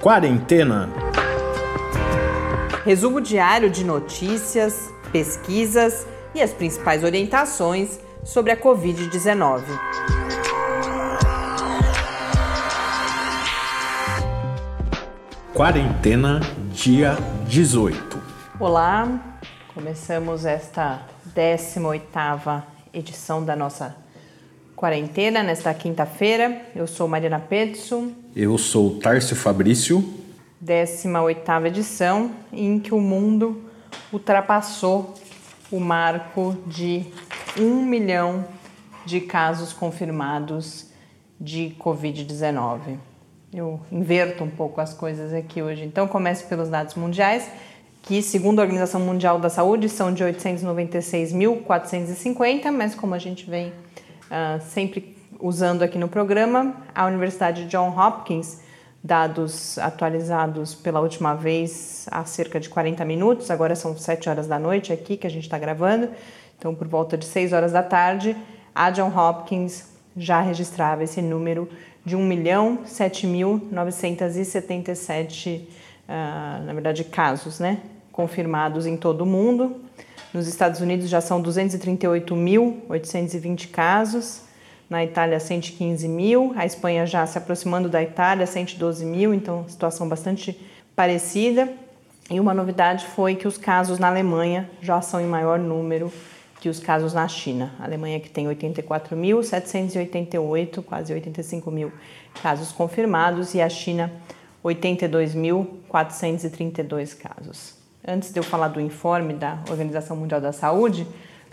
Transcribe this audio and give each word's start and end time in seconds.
Quarentena. 0.00 0.88
Resumo 2.86 3.20
diário 3.20 3.68
de 3.68 3.84
notícias, 3.84 4.90
pesquisas 5.12 6.06
e 6.34 6.40
as 6.40 6.54
principais 6.54 7.04
orientações 7.04 8.00
sobre 8.24 8.50
a 8.50 8.56
Covid-19. 8.56 9.62
Quarentena, 15.52 16.40
dia 16.72 17.18
18. 17.46 18.22
Olá, 18.58 19.36
começamos 19.74 20.46
esta 20.46 21.02
18ª 21.36 22.62
edição 22.94 23.44
da 23.44 23.54
nossa 23.54 23.94
quarentena 24.74 25.42
nesta 25.42 25.74
quinta-feira. 25.74 26.62
Eu 26.74 26.86
sou 26.86 27.06
Mariana 27.06 27.38
Petson. 27.38 28.19
Eu 28.34 28.56
sou 28.56 28.98
Tárcio 29.00 29.34
Fabrício. 29.34 30.04
18ª 30.64 31.66
edição 31.66 32.30
em 32.52 32.78
que 32.78 32.94
o 32.94 33.00
mundo 33.00 33.64
ultrapassou 34.12 35.14
o 35.68 35.80
marco 35.80 36.56
de 36.64 37.06
um 37.58 37.84
milhão 37.84 38.44
de 39.04 39.20
casos 39.20 39.72
confirmados 39.72 40.86
de 41.40 41.74
Covid-19. 41.80 42.98
Eu 43.52 43.80
inverto 43.90 44.44
um 44.44 44.50
pouco 44.50 44.80
as 44.80 44.94
coisas 44.94 45.32
aqui 45.32 45.60
hoje. 45.60 45.84
Então, 45.84 46.06
comece 46.06 46.44
pelos 46.44 46.68
dados 46.68 46.94
mundiais, 46.94 47.50
que, 48.00 48.22
segundo 48.22 48.60
a 48.60 48.62
Organização 48.62 49.00
Mundial 49.00 49.40
da 49.40 49.50
Saúde, 49.50 49.88
são 49.88 50.14
de 50.14 50.22
896.450, 50.22 52.70
mas 52.70 52.94
como 52.94 53.12
a 53.12 53.18
gente 53.18 53.50
vem 53.50 53.70
uh, 53.70 54.60
sempre 54.68 55.18
usando 55.40 55.82
aqui 55.82 55.98
no 55.98 56.08
programa, 56.08 56.74
a 56.94 57.06
Universidade 57.06 57.66
John 57.66 57.94
Hopkins, 57.96 58.60
dados 59.02 59.78
atualizados 59.78 60.74
pela 60.74 61.00
última 61.00 61.34
vez 61.34 62.06
há 62.10 62.24
cerca 62.24 62.60
de 62.60 62.68
40 62.68 63.04
minutos, 63.04 63.50
agora 63.50 63.74
são 63.74 63.96
7 63.96 64.28
horas 64.28 64.46
da 64.46 64.58
noite 64.58 64.92
aqui 64.92 65.16
que 65.16 65.26
a 65.26 65.30
gente 65.30 65.44
está 65.44 65.58
gravando, 65.58 66.10
então 66.58 66.74
por 66.74 66.86
volta 66.86 67.16
de 67.16 67.24
6 67.24 67.52
horas 67.52 67.72
da 67.72 67.82
tarde, 67.82 68.36
a 68.74 68.90
John 68.90 69.10
Hopkins 69.16 69.88
já 70.16 70.40
registrava 70.40 71.04
esse 71.04 71.22
número 71.22 71.68
de 72.04 72.16
1 72.16 72.24
milhão 72.24 72.80
7.977, 72.86 75.60
uh, 75.60 75.64
na 76.64 76.72
verdade, 76.72 77.04
casos, 77.04 77.60
né? 77.60 77.80
Confirmados 78.12 78.86
em 78.86 78.96
todo 78.96 79.20
o 79.22 79.26
mundo. 79.26 79.76
Nos 80.32 80.46
Estados 80.46 80.80
Unidos 80.80 81.08
já 81.08 81.20
são 81.20 81.42
238.820 81.42 83.70
casos, 83.70 84.42
na 84.90 85.02
Itália 85.04 85.38
115 85.38 86.08
mil, 86.08 86.52
a 86.56 86.66
Espanha 86.66 87.06
já 87.06 87.24
se 87.24 87.38
aproximando 87.38 87.88
da 87.88 88.02
Itália 88.02 88.44
112 88.44 89.06
mil, 89.06 89.32
então 89.32 89.64
situação 89.68 90.08
bastante 90.08 90.60
parecida. 90.96 91.72
E 92.28 92.40
uma 92.40 92.52
novidade 92.52 93.06
foi 93.06 93.36
que 93.36 93.46
os 93.46 93.56
casos 93.56 94.00
na 94.00 94.08
Alemanha 94.08 94.68
já 94.82 95.00
são 95.00 95.20
em 95.20 95.26
maior 95.26 95.60
número 95.60 96.12
que 96.60 96.68
os 96.68 96.80
casos 96.80 97.14
na 97.14 97.28
China. 97.28 97.72
A 97.78 97.84
Alemanha 97.84 98.18
que 98.18 98.28
tem 98.28 98.48
84.788, 98.48 100.82
quase 100.82 101.12
85 101.12 101.70
mil 101.70 101.92
casos 102.42 102.72
confirmados, 102.72 103.54
e 103.54 103.62
a 103.62 103.68
China 103.68 104.10
82.432 104.64 107.16
casos. 107.16 107.78
Antes 108.06 108.30
de 108.32 108.40
eu 108.40 108.42
falar 108.42 108.68
do 108.68 108.80
informe 108.80 109.34
da 109.34 109.58
Organização 109.70 110.16
Mundial 110.16 110.40
da 110.40 110.52
Saúde, 110.52 111.06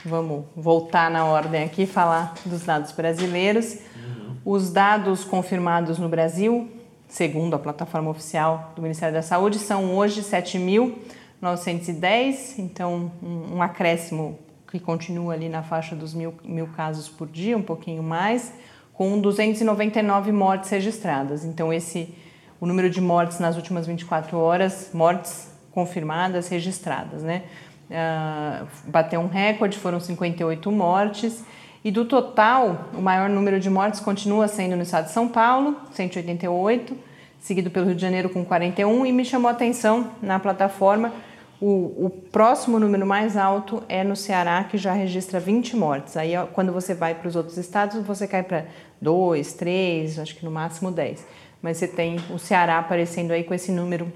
vamos 0.06 0.46
voltar 0.56 1.10
na 1.10 1.26
ordem 1.26 1.64
aqui 1.64 1.82
e 1.84 1.88
falar 1.88 2.34
dos 2.46 2.64
dados 2.64 2.92
brasileiros. 2.92 3.80
Uhum. 3.96 4.36
Os 4.46 4.72
dados 4.72 5.24
confirmados 5.24 5.98
no 6.00 6.10
Brasil, 6.10 6.70
segundo 7.08 7.56
a 7.56 7.60
plataforma 7.60 8.10
oficial 8.10 8.74
do 8.76 8.82
Ministério 8.82 9.14
da 9.14 9.22
Saúde, 9.22 9.60
são 9.60 9.96
hoje 9.96 10.22
7.910, 10.22 12.60
então 12.60 13.12
um, 13.24 13.56
um 13.56 13.62
acréscimo 13.62 14.38
que 14.70 14.80
continua 14.80 15.34
ali 15.34 15.50
na 15.50 15.64
faixa 15.64 15.96
dos 15.96 16.14
mil, 16.14 16.34
mil 16.44 16.68
casos 16.68 17.08
por 17.08 17.28
dia, 17.28 17.58
um 17.58 17.64
pouquinho 17.64 18.04
mais, 18.04 18.54
com 18.94 19.20
299 19.20 20.32
mortes 20.32 20.70
registradas. 20.70 21.46
Então, 21.46 21.72
esse 21.72 22.14
o 22.60 22.66
número 22.66 22.90
de 22.90 23.00
mortes 23.00 23.40
nas 23.40 23.56
últimas 23.56 23.86
24 23.86 24.38
horas, 24.38 24.90
mortes 24.94 25.52
confirmadas, 25.72 26.48
registradas, 26.48 27.22
né? 27.22 27.44
Uh, 27.90 28.68
bateu 28.86 29.20
um 29.20 29.28
recorde, 29.28 29.78
foram 29.78 30.00
58 30.00 30.72
mortes. 30.72 31.44
E 31.84 31.92
do 31.92 32.06
total, 32.06 32.90
o 32.94 33.02
maior 33.02 33.30
número 33.30 33.60
de 33.60 33.70
mortes 33.70 34.00
continua 34.00 34.48
sendo 34.48 34.76
no 34.76 34.84
estado 34.84 35.06
de 35.06 35.12
São 35.12 35.28
Paulo, 35.28 35.78
188, 35.92 36.98
seguido 37.40 37.70
pelo 37.70 37.86
Rio 37.86 37.96
de 37.96 38.02
Janeiro 38.02 38.30
com 38.30 38.44
41, 38.44 39.06
e 39.06 39.12
me 39.12 39.24
chamou 39.24 39.48
a 39.48 39.52
atenção 39.52 40.12
na 40.22 40.38
plataforma 40.40 41.14
o, 41.60 42.06
o, 42.06 42.10
próximo 42.32 42.80
número 42.80 43.06
mais 43.06 43.36
alto 43.36 43.82
é 43.90 44.04
no 44.04 44.16
Ceará, 44.16 44.64
que 44.64 44.78
já 44.78 44.94
registra 44.94 45.40
20 45.40 45.76
mortes. 45.76 46.16
Aí, 46.16 46.34
quando 46.54 46.72
você 46.72 46.94
vai 46.94 47.16
para 47.16 47.28
os 47.28 47.36
outros 47.36 47.58
estados, 47.58 48.06
você 48.06 48.28
cai 48.28 48.44
para 48.44 48.66
2, 49.02 49.54
3, 49.54 50.20
acho 50.20 50.36
que 50.36 50.46
no 50.46 50.52
máximo 50.52 50.92
10. 50.92 51.26
Mas 51.60 51.78
você 51.78 51.88
tem 51.88 52.18
o 52.30 52.38
Ceará 52.38 52.78
aparecendo 52.78 53.32
aí 53.32 53.44
com 53.44 53.56
esse 53.56 53.72
número 53.72 54.12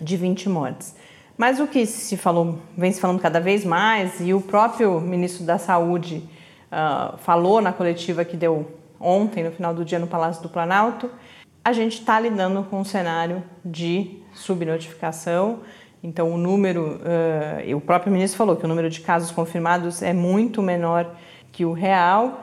de 0.00 0.16
20 0.16 0.48
mortes. 0.48 0.94
Mas 1.38 1.60
o 1.60 1.68
que 1.68 1.86
se 1.86 2.16
falou, 2.16 2.58
vem 2.76 2.90
se 2.90 3.00
falando 3.00 3.20
cada 3.20 3.38
vez 3.38 3.64
mais, 3.64 4.20
e 4.20 4.34
o 4.34 4.40
próprio 4.40 5.00
ministro 5.00 5.44
da 5.46 5.56
Saúde 5.56 6.28
uh, 6.66 7.16
falou 7.18 7.60
na 7.60 7.72
coletiva 7.72 8.24
que 8.24 8.36
deu 8.36 8.66
ontem, 8.98 9.44
no 9.44 9.52
final 9.52 9.72
do 9.72 9.84
dia, 9.84 10.00
no 10.00 10.08
Palácio 10.08 10.42
do 10.42 10.48
Planalto, 10.48 11.08
a 11.64 11.72
gente 11.72 12.00
está 12.00 12.18
lidando 12.18 12.64
com 12.64 12.80
um 12.80 12.84
cenário 12.84 13.44
de 13.64 14.20
subnotificação. 14.34 15.60
Então, 16.02 16.32
o 16.32 16.36
número, 16.36 16.98
uh, 17.02 17.76
o 17.76 17.80
próprio 17.80 18.12
ministro 18.12 18.36
falou 18.36 18.56
que 18.56 18.64
o 18.64 18.68
número 18.68 18.90
de 18.90 19.00
casos 19.00 19.30
confirmados 19.30 20.02
é 20.02 20.12
muito 20.12 20.60
menor 20.60 21.14
que 21.52 21.64
o 21.64 21.72
real, 21.72 22.40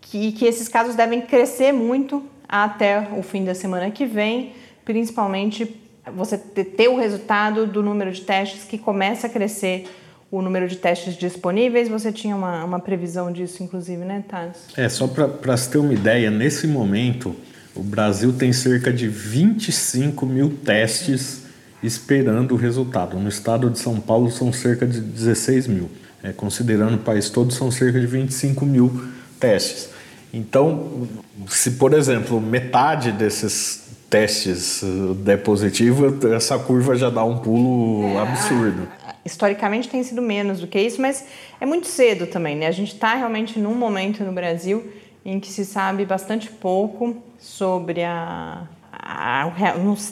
que, 0.00 0.32
que 0.32 0.46
esses 0.46 0.68
casos 0.68 0.94
devem 0.94 1.20
crescer 1.20 1.70
muito 1.70 2.24
até 2.48 3.08
o 3.14 3.22
fim 3.22 3.44
da 3.44 3.54
semana 3.54 3.90
que 3.90 4.06
vem, 4.06 4.54
principalmente 4.86 5.87
você 6.10 6.36
ter 6.38 6.88
o 6.88 6.96
resultado 6.96 7.66
do 7.66 7.82
número 7.82 8.10
de 8.12 8.22
testes 8.22 8.64
que 8.64 8.78
começa 8.78 9.26
a 9.26 9.30
crescer 9.30 9.86
o 10.30 10.42
número 10.42 10.68
de 10.68 10.76
testes 10.76 11.16
disponíveis. 11.16 11.88
Você 11.88 12.12
tinha 12.12 12.36
uma, 12.36 12.64
uma 12.64 12.80
previsão 12.80 13.32
disso, 13.32 13.62
inclusive, 13.62 14.04
né, 14.04 14.24
Thales? 14.28 14.56
É, 14.76 14.88
só 14.88 15.06
para 15.06 15.56
se 15.56 15.70
ter 15.70 15.78
uma 15.78 15.92
ideia, 15.92 16.30
nesse 16.30 16.66
momento, 16.66 17.34
o 17.74 17.82
Brasil 17.82 18.32
tem 18.32 18.52
cerca 18.52 18.92
de 18.92 19.08
25 19.08 20.26
mil 20.26 20.50
testes 20.64 21.42
esperando 21.82 22.52
o 22.52 22.56
resultado. 22.56 23.18
No 23.18 23.28
estado 23.28 23.70
de 23.70 23.78
São 23.78 24.00
Paulo 24.00 24.30
são 24.30 24.52
cerca 24.52 24.86
de 24.86 25.00
16 25.00 25.66
mil. 25.68 25.90
É, 26.22 26.32
considerando 26.32 26.96
o 26.96 26.98
país 26.98 27.30
todo, 27.30 27.52
são 27.52 27.70
cerca 27.70 28.00
de 28.00 28.06
25 28.06 28.66
mil 28.66 29.08
testes. 29.38 29.90
Então, 30.32 31.08
se 31.48 31.72
por 31.72 31.94
exemplo 31.94 32.40
metade 32.40 33.12
desses 33.12 33.87
testes 34.08 34.82
uh, 34.82 35.14
der 35.14 35.42
positivo, 35.42 36.26
essa 36.34 36.58
curva 36.58 36.96
já 36.96 37.10
dá 37.10 37.24
um 37.24 37.38
pulo 37.38 38.08
é, 38.08 38.18
absurdo. 38.18 38.88
Historicamente 39.24 39.88
tem 39.88 40.02
sido 40.02 40.22
menos 40.22 40.60
do 40.60 40.66
que 40.66 40.80
isso, 40.80 41.00
mas 41.00 41.24
é 41.60 41.66
muito 41.66 41.86
cedo 41.86 42.26
também, 42.26 42.56
né? 42.56 42.66
A 42.66 42.72
gente 42.72 42.94
está 42.94 43.14
realmente 43.14 43.58
num 43.58 43.74
momento 43.74 44.24
no 44.24 44.32
Brasil 44.32 44.90
em 45.24 45.38
que 45.38 45.48
se 45.48 45.64
sabe 45.64 46.06
bastante 46.06 46.48
pouco 46.48 47.16
sobre 47.38 48.02
a, 48.02 48.66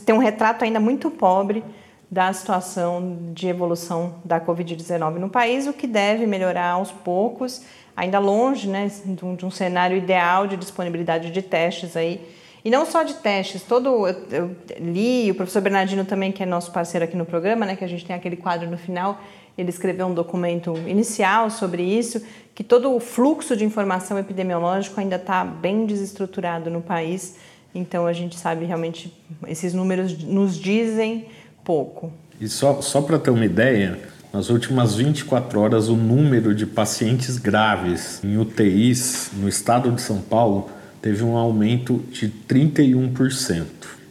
tem 0.04 0.14
um 0.14 0.18
retrato 0.18 0.64
ainda 0.64 0.80
muito 0.80 1.10
pobre 1.10 1.62
da 2.10 2.32
situação 2.32 3.32
de 3.32 3.48
evolução 3.48 4.16
da 4.24 4.40
Covid-19 4.40 5.14
no 5.14 5.28
país, 5.28 5.66
o 5.66 5.72
que 5.72 5.86
deve 5.86 6.26
melhorar 6.26 6.72
aos 6.72 6.92
poucos, 6.92 7.62
ainda 7.96 8.18
longe 8.18 8.68
né, 8.68 8.90
de, 9.04 9.24
um, 9.24 9.34
de 9.34 9.44
um 9.44 9.50
cenário 9.50 9.96
ideal 9.96 10.46
de 10.46 10.56
disponibilidade 10.56 11.30
de 11.30 11.42
testes 11.42 11.96
aí. 11.96 12.20
E 12.66 12.70
não 12.70 12.84
só 12.84 13.02
de 13.02 13.14
testes, 13.14 13.62
todo 13.62 14.08
eu, 14.08 14.16
eu 14.30 14.56
li, 14.80 15.30
o 15.30 15.34
professor 15.34 15.62
Bernardino 15.62 16.04
também, 16.04 16.32
que 16.32 16.42
é 16.42 16.46
nosso 16.46 16.72
parceiro 16.72 17.04
aqui 17.04 17.16
no 17.16 17.24
programa, 17.24 17.64
né, 17.64 17.76
que 17.76 17.84
a 17.84 17.88
gente 17.88 18.04
tem 18.04 18.16
aquele 18.16 18.36
quadro 18.36 18.68
no 18.68 18.76
final, 18.76 19.20
ele 19.56 19.70
escreveu 19.70 20.06
um 20.06 20.12
documento 20.12 20.76
inicial 20.86 21.48
sobre 21.48 21.82
isso, 21.82 22.20
que 22.54 22.64
todo 22.64 22.94
o 22.94 22.98
fluxo 22.98 23.56
de 23.56 23.64
informação 23.64 24.18
epidemiológico 24.18 25.00
ainda 25.00 25.16
está 25.16 25.44
bem 25.44 25.86
desestruturado 25.86 26.68
no 26.68 26.82
país 26.82 27.36
então 27.76 28.06
a 28.06 28.12
gente 28.12 28.38
sabe 28.38 28.64
realmente, 28.64 29.12
esses 29.46 29.74
números 29.74 30.16
nos 30.24 30.58
dizem 30.58 31.26
pouco. 31.62 32.10
E 32.40 32.48
só, 32.48 32.80
só 32.80 33.02
para 33.02 33.18
ter 33.18 33.30
uma 33.30 33.44
ideia, 33.44 34.00
nas 34.32 34.48
últimas 34.48 34.94
24 34.94 35.60
horas, 35.60 35.88
o 35.88 35.96
número 35.96 36.54
de 36.54 36.64
pacientes 36.64 37.36
graves 37.36 38.24
em 38.24 38.38
UTIs 38.38 39.30
no 39.34 39.46
estado 39.46 39.90
de 39.92 40.00
São 40.00 40.20
Paulo 40.20 40.70
teve 41.00 41.22
um 41.22 41.36
aumento 41.36 42.02
de 42.10 42.32
31%. 42.48 43.64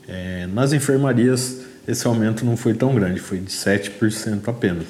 É, 0.08 0.48
nas 0.48 0.74
enfermarias, 0.74 1.62
esse 1.88 2.06
aumento 2.08 2.46
não 2.46 2.56
foi 2.56 2.74
tão 2.74 2.94
grande, 2.96 3.20
foi 3.20 3.40
de 3.40 3.52
7% 3.52 4.48
apenas. 4.48 4.86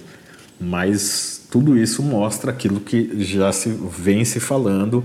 Mas 0.59 1.47
tudo 1.49 1.77
isso 1.77 2.01
mostra 2.01 2.51
aquilo 2.51 2.79
que 2.79 3.23
já 3.23 3.51
se 3.51 3.69
vem 3.69 4.23
se 4.25 4.39
falando 4.39 5.03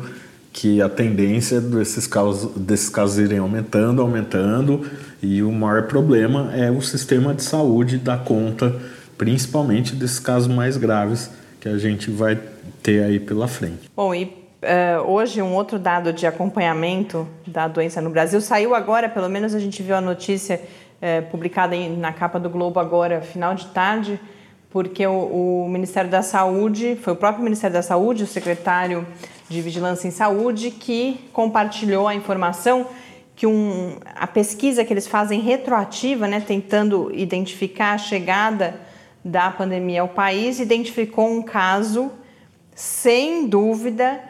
que 0.53 0.83
a 0.83 0.89
tendência 0.89 1.61
desses 1.61 2.07
casos, 2.07 2.51
desses 2.57 2.89
casos 2.89 3.19
irem 3.19 3.39
aumentando, 3.39 4.03
aumentando, 4.03 4.85
e 5.23 5.43
o 5.43 5.53
maior 5.53 5.85
problema 5.85 6.53
é 6.55 6.71
o 6.71 6.81
sistema 6.81 7.33
de 7.33 7.43
saúde 7.43 7.99
dar 7.99 8.25
conta, 8.25 8.75
principalmente 9.17 9.95
desses 9.95 10.19
casos 10.19 10.49
mais 10.49 10.77
graves 10.77 11.31
que 11.61 11.69
a 11.69 11.79
gente 11.79 12.11
vai 12.11 12.39
ter 12.83 13.05
aí 13.05 13.21
pela 13.21 13.47
frente. 13.47 13.91
Bom, 13.95 14.15
e 14.15 14.40
uh, 14.63 15.11
hoje 15.11 15.41
um 15.43 15.55
outro 15.55 15.79
dado 15.79 16.13
de 16.13 16.27
acompanhamento 16.27 17.27
da 17.47 17.67
doença 17.67 18.01
no 18.01 18.11
Brasil 18.11 18.41
saiu 18.41 18.75
agora, 18.75 19.09
pelo 19.09 19.29
menos 19.29 19.55
a 19.55 19.59
gente 19.59 19.83
viu 19.83 19.97
a 19.97 20.01
notícia 20.01 20.61
uh, 21.01 21.31
publicada 21.31 21.75
em, 21.75 21.97
na 21.97 22.13
capa 22.13 22.39
do 22.39 22.51
Globo 22.51 22.79
agora, 22.79 23.21
final 23.21 23.55
de 23.55 23.67
tarde, 23.67 24.21
porque 24.71 25.07
o, 25.07 25.65
o, 25.65 25.69
Ministério 25.69 26.11
da 26.11 26.23
Saúde, 26.23 26.97
foi 27.03 27.13
o 27.13 27.17
próprio 27.17 27.43
Ministério 27.43 27.75
da 27.75 27.83
Saúde, 27.83 28.23
o 28.23 28.27
secretário 28.27 29.07
de 29.49 29.61
Vigilância 29.61 30.07
em 30.07 30.13
Saúde, 30.13 30.71
que 30.71 31.29
compartilhou 31.33 32.07
a 32.07 32.15
informação 32.15 32.87
que 33.35 33.47
um, 33.47 33.97
a 34.15 34.27
pesquisa 34.27 34.85
que 34.85 34.93
eles 34.93 35.09
fazem 35.09 35.41
retroativa, 35.41 36.29
né, 36.29 36.41
tentando 36.41 37.11
identificar 37.15 37.95
a 37.95 37.99
chegada 37.99 38.79
da 39.25 39.51
pandemia 39.51 40.03
ao 40.03 40.09
país, 40.09 40.61
identificou 40.61 41.27
um 41.27 41.43
caso, 41.43 42.13
sem 42.75 43.49
dúvida, 43.49 44.21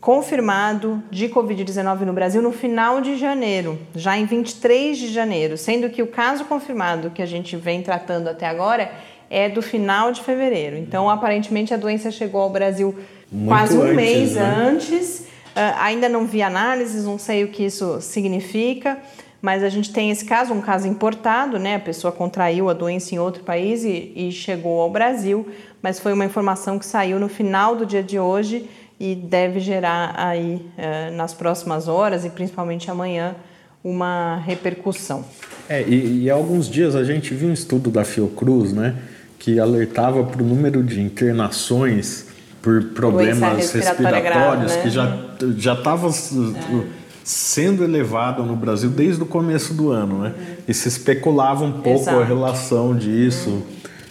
confirmado 0.00 1.02
de 1.10 1.28
Covid-19 1.28 2.00
no 2.00 2.12
Brasil 2.12 2.40
no 2.40 2.52
final 2.52 3.00
de 3.00 3.16
janeiro, 3.16 3.78
já 3.94 4.16
em 4.16 4.24
23 4.24 4.96
de 4.96 5.08
janeiro, 5.08 5.56
sendo 5.56 5.90
que 5.90 6.02
o 6.02 6.06
caso 6.06 6.44
confirmado 6.44 7.10
que 7.10 7.20
a 7.20 7.26
gente 7.26 7.56
vem 7.56 7.82
tratando 7.82 8.28
até 8.28 8.46
agora 8.46 8.90
é 9.30 9.48
do 9.48 9.60
final 9.60 10.12
de 10.12 10.22
fevereiro. 10.22 10.76
Então, 10.76 11.10
aparentemente, 11.10 11.74
a 11.74 11.76
doença 11.76 12.10
chegou 12.10 12.40
ao 12.40 12.50
Brasil 12.50 12.96
Muito 13.30 13.48
quase 13.48 13.76
um 13.76 13.82
antes, 13.82 13.96
mês 13.96 14.34
né? 14.34 14.42
antes. 14.42 15.20
Uh, 15.20 15.74
ainda 15.80 16.08
não 16.08 16.24
vi 16.24 16.40
análises, 16.40 17.04
não 17.04 17.18
sei 17.18 17.44
o 17.44 17.48
que 17.48 17.64
isso 17.64 18.00
significa, 18.00 18.98
mas 19.42 19.62
a 19.62 19.68
gente 19.68 19.92
tem 19.92 20.10
esse 20.10 20.24
caso, 20.24 20.54
um 20.54 20.60
caso 20.60 20.86
importado, 20.86 21.58
né? 21.58 21.74
A 21.74 21.80
pessoa 21.80 22.12
contraiu 22.12 22.70
a 22.70 22.72
doença 22.72 23.14
em 23.14 23.18
outro 23.18 23.42
país 23.42 23.84
e, 23.84 24.12
e 24.14 24.32
chegou 24.32 24.80
ao 24.80 24.88
Brasil, 24.88 25.46
mas 25.82 25.98
foi 25.98 26.12
uma 26.12 26.24
informação 26.24 26.78
que 26.78 26.86
saiu 26.86 27.18
no 27.18 27.28
final 27.28 27.74
do 27.74 27.84
dia 27.84 28.02
de 28.02 28.18
hoje 28.18 28.68
e 29.00 29.14
deve 29.14 29.60
gerar 29.60 30.14
aí 30.16 30.56
uh, 30.76 31.16
nas 31.16 31.32
próximas 31.32 31.86
horas 31.88 32.24
e 32.24 32.30
principalmente 32.30 32.90
amanhã 32.90 33.34
uma 33.82 34.36
repercussão. 34.36 35.24
É, 35.68 35.82
e, 35.82 36.24
e 36.24 36.30
há 36.30 36.34
alguns 36.34 36.68
dias 36.68 36.96
a 36.96 37.04
gente 37.04 37.32
viu 37.34 37.48
um 37.48 37.52
estudo 37.52 37.90
da 37.90 38.04
Fiocruz, 38.04 38.72
né? 38.72 38.96
que 39.38 39.60
alertava 39.60 40.24
para 40.24 40.42
o 40.42 40.46
número 40.46 40.82
de 40.82 41.00
internações 41.00 42.26
por 42.60 42.82
problemas 42.86 43.72
respiratórios 43.72 44.22
grave, 44.22 44.66
né? 44.66 44.82
que 44.82 44.90
já 44.90 45.28
já 45.56 45.74
estava 45.74 46.08
é. 46.08 46.82
sendo 47.22 47.84
elevado 47.84 48.42
no 48.42 48.56
Brasil 48.56 48.90
desde 48.90 49.22
o 49.22 49.26
começo 49.26 49.72
do 49.72 49.92
ano, 49.92 50.22
né? 50.22 50.34
Uhum. 50.36 50.54
E 50.66 50.74
se 50.74 50.88
especulava 50.88 51.64
um 51.64 51.72
pouco 51.72 52.00
Exato. 52.00 52.18
a 52.18 52.24
relação 52.24 52.96
disso. 52.96 53.50
Uhum. 53.50 53.62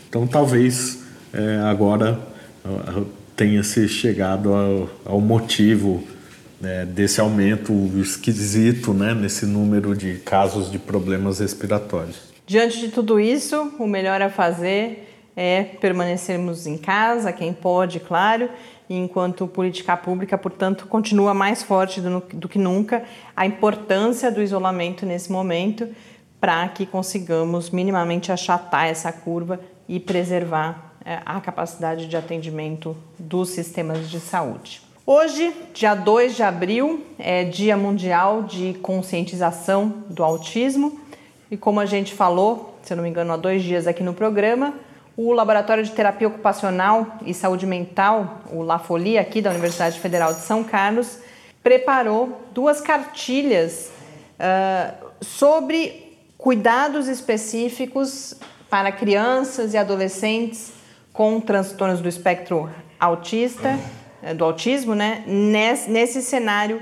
Então 0.07 0.25
talvez 0.25 1.03
é, 1.33 1.59
agora 1.65 2.19
tenha 3.37 3.61
se 3.61 3.87
chegado 3.87 4.51
ao, 4.53 4.89
ao 5.05 5.21
motivo 5.21 6.03
é, 6.61 6.85
desse 6.85 7.21
aumento 7.21 7.71
esquisito, 8.01 8.93
né? 8.93 9.13
Nesse 9.13 9.45
número 9.45 9.95
de 9.95 10.15
casos 10.15 10.71
de 10.71 10.79
problemas 10.79 11.39
respiratórios. 11.39 12.33
Diante 12.47 12.79
de 12.79 12.87
tudo 12.89 13.19
isso, 13.19 13.71
o 13.77 13.85
melhor 13.85 14.21
a 14.23 14.29
fazer 14.29 15.07
é 15.35 15.63
permanecermos 15.63 16.65
em 16.65 16.79
casa, 16.79 17.31
quem 17.31 17.53
pode, 17.53 17.99
claro, 17.99 18.49
enquanto 18.89 19.45
política 19.47 19.95
pública, 19.95 20.35
portanto, 20.35 20.87
continua 20.87 21.31
mais 21.33 21.61
forte 21.61 22.01
do, 22.01 22.23
do 22.33 22.49
que 22.49 22.57
nunca 22.57 23.03
a 23.35 23.45
importância 23.45 24.31
do 24.31 24.41
isolamento 24.41 25.05
nesse 25.05 25.31
momento 25.31 25.87
para 26.39 26.67
que 26.69 26.87
consigamos 26.87 27.69
minimamente 27.69 28.31
achatar 28.31 28.87
essa 28.87 29.11
curva 29.11 29.59
e 29.87 29.99
preservar 29.99 30.86
a 31.25 31.39
capacidade 31.39 32.07
de 32.07 32.17
atendimento 32.17 32.95
dos 33.17 33.49
sistemas 33.49 34.09
de 34.09 34.19
saúde. 34.19 34.81
Hoje, 35.05 35.55
dia 35.73 35.95
2 35.95 36.35
de 36.35 36.43
abril, 36.43 37.05
é 37.17 37.45
Dia 37.45 37.77
Mundial 37.77 38.43
de 38.43 38.73
Conscientização 38.81 40.03
do 40.09 40.21
Autismo 40.21 40.99
e 41.49 41.55
como 41.55 41.79
a 41.79 41.85
gente 41.85 42.13
falou, 42.13 42.77
se 42.83 42.91
eu 42.91 42.97
não 42.97 43.03
me 43.05 43.09
engano, 43.09 43.31
há 43.31 43.37
dois 43.37 43.63
dias 43.63 43.87
aqui 43.87 44.03
no 44.03 44.13
programa, 44.13 44.73
o 45.15 45.31
Laboratório 45.31 45.81
de 45.81 45.91
Terapia 45.91 46.27
Ocupacional 46.27 47.17
e 47.25 47.33
Saúde 47.33 47.65
Mental, 47.65 48.41
o 48.51 48.61
LaFolia, 48.61 49.21
aqui 49.21 49.41
da 49.41 49.49
Universidade 49.49 49.97
Federal 49.97 50.33
de 50.33 50.41
São 50.41 50.61
Carlos, 50.61 51.19
preparou 51.63 52.41
duas 52.51 52.81
cartilhas 52.81 53.89
uh, 54.39 55.07
sobre 55.21 56.17
cuidados 56.37 57.07
específicos 57.07 58.35
para 58.69 58.91
crianças 58.91 59.73
e 59.73 59.77
adolescentes 59.77 60.76
com 61.17 61.41
transtornos 61.41 61.99
do 61.99 62.07
espectro 62.07 62.69
autista, 62.99 63.75
eh, 64.21 64.35
do 64.35 64.45
autismo, 64.45 64.93
né, 64.93 65.23
nesse, 65.25 65.89
nesse 65.89 66.21
cenário 66.21 66.79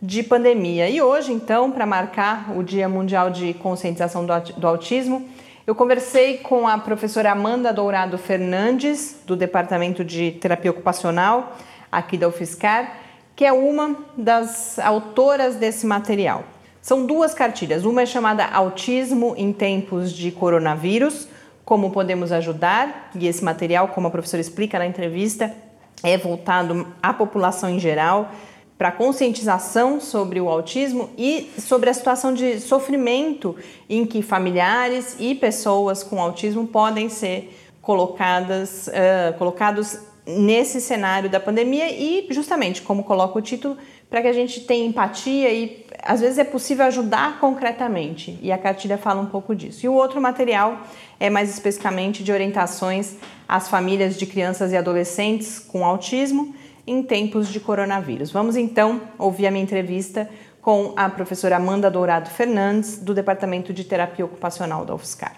de 0.00 0.22
pandemia. 0.22 0.88
E 0.88 1.02
hoje, 1.02 1.32
então, 1.32 1.68
para 1.68 1.84
marcar 1.84 2.56
o 2.56 2.62
Dia 2.62 2.88
Mundial 2.88 3.28
de 3.28 3.52
Conscientização 3.54 4.24
do 4.24 4.68
Autismo, 4.68 5.28
eu 5.66 5.74
conversei 5.74 6.38
com 6.38 6.68
a 6.68 6.78
professora 6.78 7.32
Amanda 7.32 7.72
Dourado 7.72 8.16
Fernandes, 8.16 9.16
do 9.26 9.34
Departamento 9.34 10.04
de 10.04 10.30
Terapia 10.30 10.70
Ocupacional, 10.70 11.56
aqui 11.90 12.16
da 12.16 12.28
UFSCar, 12.28 12.98
que 13.34 13.44
é 13.44 13.52
uma 13.52 13.96
das 14.16 14.78
autoras 14.78 15.56
desse 15.56 15.88
material. 15.88 16.44
São 16.80 17.04
duas 17.04 17.34
cartilhas. 17.34 17.84
Uma 17.84 18.02
é 18.02 18.06
chamada 18.06 18.46
Autismo 18.46 19.34
em 19.36 19.52
Tempos 19.52 20.12
de 20.12 20.30
Coronavírus, 20.30 21.26
como 21.64 21.90
podemos 21.90 22.32
ajudar, 22.32 23.10
e 23.14 23.26
esse 23.26 23.42
material, 23.44 23.88
como 23.88 24.08
a 24.08 24.10
professora 24.10 24.40
explica 24.40 24.78
na 24.78 24.86
entrevista, 24.86 25.54
é 26.02 26.18
voltado 26.18 26.86
à 27.02 27.12
população 27.12 27.70
em 27.70 27.78
geral, 27.78 28.30
para 28.76 28.90
conscientização 28.90 30.00
sobre 30.00 30.40
o 30.40 30.48
autismo 30.48 31.10
e 31.16 31.48
sobre 31.56 31.88
a 31.88 31.94
situação 31.94 32.34
de 32.34 32.58
sofrimento 32.58 33.54
em 33.88 34.04
que 34.04 34.22
familiares 34.22 35.14
e 35.20 35.36
pessoas 35.36 36.02
com 36.02 36.20
autismo 36.20 36.66
podem 36.66 37.08
ser 37.08 37.56
colocadas, 37.80 38.88
uh, 38.88 39.38
colocados 39.38 39.98
nesse 40.26 40.80
cenário 40.80 41.30
da 41.30 41.38
pandemia 41.38 41.90
e 41.92 42.26
justamente 42.30 42.82
como 42.82 43.04
coloca 43.04 43.38
o 43.38 43.42
título 43.42 43.76
para 44.12 44.20
que 44.20 44.28
a 44.28 44.32
gente 44.34 44.60
tenha 44.60 44.84
empatia 44.84 45.50
e 45.50 45.86
às 46.02 46.20
vezes 46.20 46.36
é 46.36 46.44
possível 46.44 46.84
ajudar 46.84 47.40
concretamente 47.40 48.38
e 48.42 48.52
a 48.52 48.58
cartilha 48.58 48.98
fala 48.98 49.22
um 49.22 49.26
pouco 49.26 49.54
disso. 49.54 49.86
E 49.86 49.88
o 49.88 49.94
outro 49.94 50.20
material 50.20 50.82
é 51.18 51.30
mais 51.30 51.48
especificamente 51.48 52.22
de 52.22 52.30
orientações 52.30 53.14
às 53.48 53.68
famílias 53.68 54.18
de 54.18 54.26
crianças 54.26 54.70
e 54.70 54.76
adolescentes 54.76 55.58
com 55.58 55.82
autismo 55.82 56.54
em 56.86 57.02
tempos 57.02 57.48
de 57.48 57.58
coronavírus. 57.58 58.30
Vamos 58.30 58.54
então 58.54 59.00
ouvir 59.18 59.46
a 59.46 59.50
minha 59.50 59.64
entrevista 59.64 60.28
com 60.60 60.92
a 60.94 61.08
professora 61.08 61.56
Amanda 61.56 61.90
Dourado 61.90 62.28
Fernandes, 62.28 62.98
do 62.98 63.14
Departamento 63.14 63.72
de 63.72 63.82
Terapia 63.82 64.26
Ocupacional 64.26 64.84
da 64.84 64.94
UFSCar. 64.94 65.36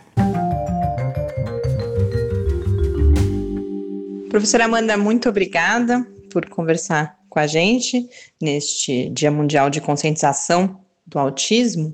Professora 4.28 4.64
Amanda, 4.64 4.96
muito 4.96 5.28
obrigada 5.28 6.04
por 6.28 6.48
conversar 6.48 7.23
com 7.34 7.40
a 7.40 7.48
gente 7.48 8.08
neste 8.40 9.10
Dia 9.10 9.30
Mundial 9.30 9.68
de 9.68 9.80
Conscientização 9.80 10.80
do 11.04 11.18
Autismo, 11.18 11.92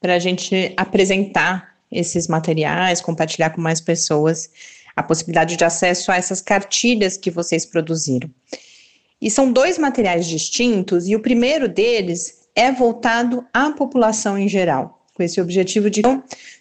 para 0.00 0.14
a 0.14 0.18
gente 0.18 0.72
apresentar 0.74 1.76
esses 1.92 2.26
materiais, 2.26 3.02
compartilhar 3.02 3.50
com 3.50 3.60
mais 3.60 3.78
pessoas 3.78 4.50
a 4.96 5.02
possibilidade 5.02 5.56
de 5.56 5.64
acesso 5.64 6.10
a 6.10 6.16
essas 6.16 6.40
cartilhas 6.40 7.18
que 7.18 7.30
vocês 7.30 7.66
produziram. 7.66 8.30
E 9.20 9.30
são 9.30 9.52
dois 9.52 9.76
materiais 9.76 10.26
distintos, 10.26 11.06
e 11.06 11.14
o 11.14 11.20
primeiro 11.20 11.68
deles 11.68 12.48
é 12.54 12.72
voltado 12.72 13.44
à 13.52 13.70
população 13.70 14.38
em 14.38 14.48
geral, 14.48 15.04
com 15.14 15.22
esse 15.22 15.42
objetivo 15.42 15.90
de 15.90 16.00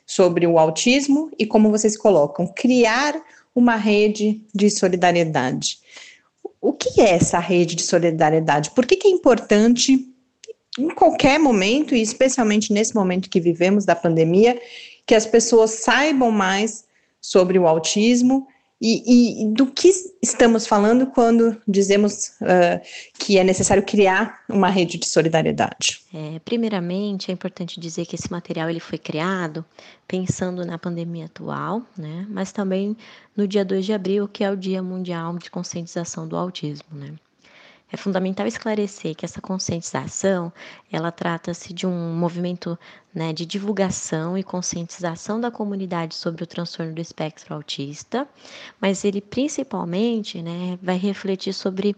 sobre 0.06 0.46
o 0.46 0.60
autismo 0.60 1.32
e 1.40 1.46
como 1.46 1.72
vocês 1.72 1.98
colocam, 1.98 2.48
criar 2.48 3.16
uma 3.56 3.78
rede 3.78 4.42
de 4.54 4.70
solidariedade. 4.70 5.80
O 6.64 6.72
que 6.72 7.02
é 7.02 7.10
essa 7.16 7.40
rede 7.40 7.76
de 7.76 7.84
solidariedade? 7.84 8.72
Por 8.72 8.86
que, 8.86 8.96
que 8.96 9.06
é 9.06 9.12
importante, 9.12 10.08
em 10.80 10.88
qualquer 10.96 11.38
momento, 11.38 11.94
e 11.94 12.02
especialmente 12.02 12.72
nesse 12.72 12.96
momento 12.96 13.30
que 13.30 13.42
vivemos 13.42 13.84
da 13.84 13.94
pandemia, 13.94 14.58
que 15.06 15.14
as 15.14 15.26
pessoas 15.26 15.72
saibam 15.72 16.32
mais 16.32 16.86
sobre 17.20 17.60
o 17.60 17.68
autismo 17.68 18.48
e, 18.86 19.44
e, 19.44 19.54
do 19.54 19.68
que 19.68 19.90
estamos 20.22 20.68
falando 20.68 21.08
quando 21.08 21.56
dizemos 21.66 22.34
uh, 22.42 22.82
que 23.18 23.38
é 23.38 23.44
necessário 23.44 23.82
criar 23.82 24.44
uma 24.50 24.68
rede 24.68 24.98
de 24.98 25.06
solidariedade? 25.06 26.02
É, 26.14 26.40
primeiramente, 26.40 27.32
é 27.32 27.34
importante 27.34 27.80
dizer 27.80 28.06
que 28.06 28.16
esse 28.16 28.30
material 28.30 28.70
ele 28.70 28.82
foi 28.82 28.98
criado 28.98 29.64
pensando 30.06 30.66
na 30.66 30.78
pandemia 30.78 31.26
atual, 31.26 31.82
né, 31.98 32.28
mas 32.30 32.52
também 32.52 32.98
no 33.38 33.48
dia 33.48 33.64
2 33.64 33.86
de 33.86 33.94
abril, 33.94 34.28
que 34.28 34.44
é 34.44 34.52
o 34.52 34.58
Dia 34.58 34.84
Mundial 34.84 35.38
de 35.38 35.50
Conscientização 35.50 36.28
do 36.28 36.36
Autismo. 36.36 36.90
Né. 36.92 37.14
É 37.94 37.98
fundamental 37.98 38.48
esclarecer 38.48 39.14
que 39.14 39.24
essa 39.24 39.40
conscientização, 39.40 40.52
ela 40.92 41.12
trata-se 41.12 41.72
de 41.72 41.86
um 41.86 42.16
movimento 42.16 42.78
né, 43.14 43.32
de 43.32 43.46
divulgação 43.46 44.36
e 44.36 44.42
conscientização 44.42 45.40
da 45.40 45.52
comunidade 45.52 46.16
sobre 46.16 46.44
o 46.44 46.48
transtorno 46.48 46.92
do 46.92 47.00
espectro 47.00 47.54
autista, 47.54 48.28
mas 48.82 49.06
ele 49.06 49.22
principalmente 49.22 50.42
né, 50.42 50.80
vai 50.82 50.98
refletir 50.98 51.54
sobre 51.54 51.96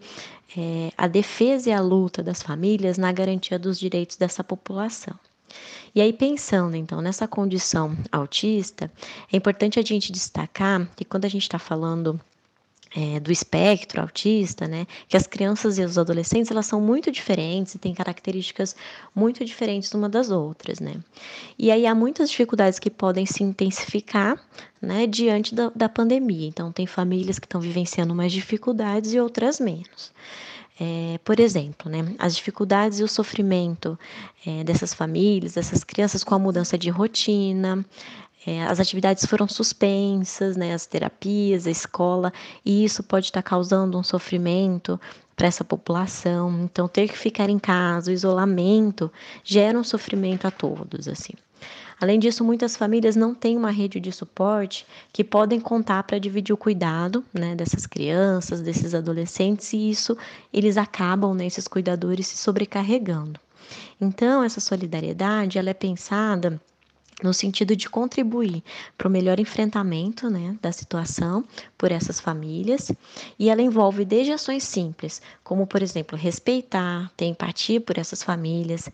é, 0.57 0.91
a 0.97 1.07
defesa 1.07 1.69
e 1.69 1.71
a 1.73 1.79
luta 1.79 2.21
das 2.21 2.43
famílias 2.43 2.97
na 2.97 3.13
garantia 3.13 3.57
dos 3.57 3.79
direitos 3.79 4.17
dessa 4.17 4.43
população. 4.43 5.17
E 5.95 6.01
aí, 6.01 6.11
pensando 6.11 6.75
então 6.75 7.01
nessa 7.01 7.25
condição 7.25 7.97
autista, 8.11 8.91
é 9.31 9.37
importante 9.37 9.79
a 9.79 9.81
gente 9.81 10.11
destacar 10.11 10.89
que 10.93 11.05
quando 11.05 11.23
a 11.23 11.29
gente 11.29 11.43
está 11.43 11.57
falando 11.57 12.19
é, 12.95 13.19
do 13.19 13.31
espectro 13.31 14.01
autista, 14.01 14.67
né, 14.67 14.87
que 15.09 15.17
as 15.17 15.27
crianças 15.27 15.77
e 15.77 15.83
os 15.83 15.97
adolescentes 15.97 16.49
elas 16.49 16.65
são 16.65 16.79
muito 16.79 17.11
diferentes 17.11 17.75
e 17.75 17.77
têm 17.77 17.93
características 17.93 18.75
muito 19.13 19.43
diferentes 19.43 19.93
uma 19.93 20.07
das 20.07 20.31
outras, 20.31 20.79
né. 20.79 20.95
E 21.59 21.71
aí 21.71 21.85
há 21.85 21.93
muitas 21.93 22.29
dificuldades 22.29 22.79
que 22.79 22.89
podem 22.89 23.25
se 23.25 23.43
intensificar, 23.43 24.39
né, 24.81 25.05
diante 25.05 25.53
da, 25.53 25.71
da 25.75 25.89
pandemia. 25.89 26.47
Então 26.47 26.71
tem 26.71 26.87
famílias 26.87 27.37
que 27.37 27.45
estão 27.45 27.59
vivenciando 27.59 28.15
mais 28.15 28.31
dificuldades 28.31 29.13
e 29.13 29.19
outras 29.19 29.59
menos. 29.59 30.13
É, 30.79 31.17
por 31.23 31.39
exemplo, 31.39 31.89
né, 31.89 32.15
as 32.19 32.35
dificuldades 32.35 32.99
e 32.99 33.03
o 33.03 33.07
sofrimento 33.07 33.97
é, 34.45 34.63
dessas 34.63 34.93
famílias, 34.93 35.53
dessas 35.53 35.83
crianças 35.83 36.23
com 36.23 36.35
a 36.35 36.39
mudança 36.39 36.77
de 36.77 36.89
rotina, 36.89 37.85
é, 38.45 38.63
as 38.63 38.79
atividades 38.79 39.25
foram 39.25 39.47
suspensas, 39.47 40.55
né, 40.55 40.73
as 40.73 40.85
terapias, 40.85 41.65
a 41.65 41.71
escola, 41.71 42.31
e 42.63 42.85
isso 42.85 43.01
pode 43.01 43.25
estar 43.25 43.41
causando 43.41 43.97
um 43.97 44.03
sofrimento 44.03 44.99
para 45.35 45.47
essa 45.47 45.63
população. 45.63 46.63
Então, 46.63 46.87
ter 46.87 47.07
que 47.07 47.17
ficar 47.17 47.49
em 47.49 47.57
casa, 47.57 48.11
o 48.11 48.13
isolamento, 48.13 49.11
gera 49.43 49.77
um 49.77 49.83
sofrimento 49.83 50.45
a 50.45 50.51
todos, 50.51 51.07
assim. 51.07 51.33
Além 51.99 52.19
disso, 52.19 52.43
muitas 52.43 52.75
famílias 52.75 53.15
não 53.15 53.33
têm 53.33 53.57
uma 53.57 53.71
rede 53.71 53.99
de 53.99 54.11
suporte 54.11 54.85
que 55.13 55.23
podem 55.23 55.59
contar 55.59 56.03
para 56.03 56.19
dividir 56.19 56.53
o 56.53 56.57
cuidado 56.57 57.23
né, 57.33 57.55
dessas 57.55 57.87
crianças, 57.87 58.61
desses 58.61 58.93
adolescentes, 58.93 59.71
e 59.73 59.89
isso 59.89 60.15
eles 60.53 60.77
acabam, 60.77 61.33
né, 61.33 61.45
esses 61.45 61.67
cuidadores, 61.67 62.27
se 62.27 62.37
sobrecarregando. 62.37 63.39
Então, 63.99 64.43
essa 64.43 64.59
solidariedade 64.59 65.57
ela 65.57 65.69
é 65.69 65.73
pensada 65.73 66.61
no 67.24 67.34
sentido 67.34 67.75
de 67.75 67.89
contribuir 67.89 68.63
para 68.98 69.07
o 69.07 69.12
melhor 69.12 69.39
enfrentamento 69.39 70.29
né, 70.29 70.57
da 70.62 70.72
situação 70.72 71.45
por 71.77 71.91
essas 71.91 72.19
famílias, 72.19 72.91
e 73.39 73.50
ela 73.50 73.62
envolve 73.62 74.03
desde 74.03 74.34
ações 74.34 74.63
simples, 74.63 75.22
como, 75.43 75.65
por 75.65 75.81
exemplo, 75.81 76.17
respeitar, 76.17 77.10
ter 77.15 77.25
empatia 77.25 77.79
por 77.79 77.98
essas 77.98 78.22
famílias. 78.22 78.89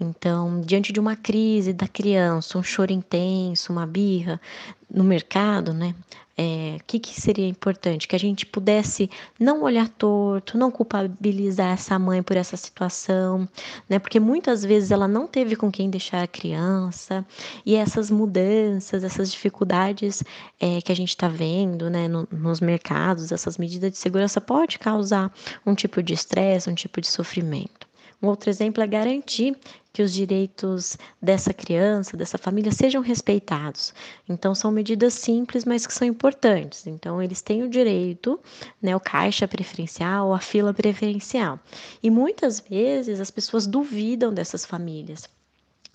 Então, 0.00 0.60
diante 0.60 0.92
de 0.92 1.00
uma 1.00 1.16
crise 1.16 1.72
da 1.72 1.88
criança, 1.88 2.58
um 2.58 2.62
choro 2.62 2.92
intenso, 2.92 3.72
uma 3.72 3.86
birra 3.86 4.40
no 4.88 5.02
mercado, 5.02 5.72
né, 5.72 5.94
é, 6.36 6.76
o 6.80 6.84
que, 6.84 6.98
que 6.98 7.20
seria 7.20 7.46
importante? 7.46 8.08
Que 8.08 8.16
a 8.16 8.18
gente 8.18 8.44
pudesse 8.44 9.08
não 9.38 9.62
olhar 9.62 9.88
torto, 9.88 10.58
não 10.58 10.70
culpabilizar 10.70 11.72
essa 11.72 11.98
mãe 11.98 12.22
por 12.22 12.36
essa 12.36 12.56
situação, 12.56 13.48
né? 13.88 13.98
Porque 13.98 14.18
muitas 14.18 14.64
vezes 14.64 14.90
ela 14.90 15.06
não 15.06 15.26
teve 15.26 15.54
com 15.54 15.70
quem 15.70 15.88
deixar 15.88 16.22
a 16.22 16.26
criança, 16.26 17.24
e 17.64 17.76
essas 17.76 18.10
mudanças, 18.10 19.04
essas 19.04 19.30
dificuldades 19.30 20.22
é, 20.60 20.80
que 20.80 20.90
a 20.90 20.96
gente 20.96 21.10
está 21.10 21.28
vendo 21.28 21.88
né, 21.88 22.08
no, 22.08 22.26
nos 22.30 22.60
mercados, 22.60 23.30
essas 23.30 23.56
medidas 23.58 23.92
de 23.92 23.98
segurança 23.98 24.40
pode 24.40 24.78
causar 24.78 25.32
um 25.64 25.74
tipo 25.74 26.02
de 26.02 26.14
estresse, 26.14 26.68
um 26.68 26.74
tipo 26.74 27.00
de 27.00 27.06
sofrimento. 27.06 27.83
Um 28.24 28.28
outro 28.28 28.48
exemplo 28.48 28.82
é 28.82 28.86
garantir 28.86 29.54
que 29.92 30.02
os 30.02 30.10
direitos 30.10 30.96
dessa 31.20 31.52
criança, 31.52 32.16
dessa 32.16 32.38
família 32.38 32.72
sejam 32.72 33.02
respeitados. 33.02 33.92
Então 34.26 34.54
são 34.54 34.72
medidas 34.72 35.12
simples, 35.12 35.66
mas 35.66 35.86
que 35.86 35.92
são 35.92 36.08
importantes. 36.08 36.86
Então 36.86 37.22
eles 37.22 37.42
têm 37.42 37.62
o 37.62 37.68
direito, 37.68 38.40
né, 38.80 38.96
o 38.96 39.00
caixa 39.00 39.46
preferencial, 39.46 40.32
a 40.32 40.40
fila 40.40 40.72
preferencial. 40.72 41.60
E 42.02 42.08
muitas 42.08 42.60
vezes 42.60 43.20
as 43.20 43.30
pessoas 43.30 43.66
duvidam 43.66 44.32
dessas 44.32 44.64
famílias. 44.64 45.28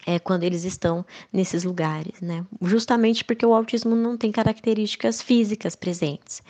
É, 0.05 0.19
quando 0.19 0.43
eles 0.43 0.63
estão 0.63 1.05
nesses 1.33 1.63
lugares, 1.63 2.21
né? 2.21 2.45
Justamente 2.61 3.23
porque 3.25 3.45
o 3.45 3.53
autismo 3.53 3.95
não 3.95 4.15
tem 4.15 4.31
características 4.31 5.21
físicas 5.21 5.75
presentes. 5.75 6.41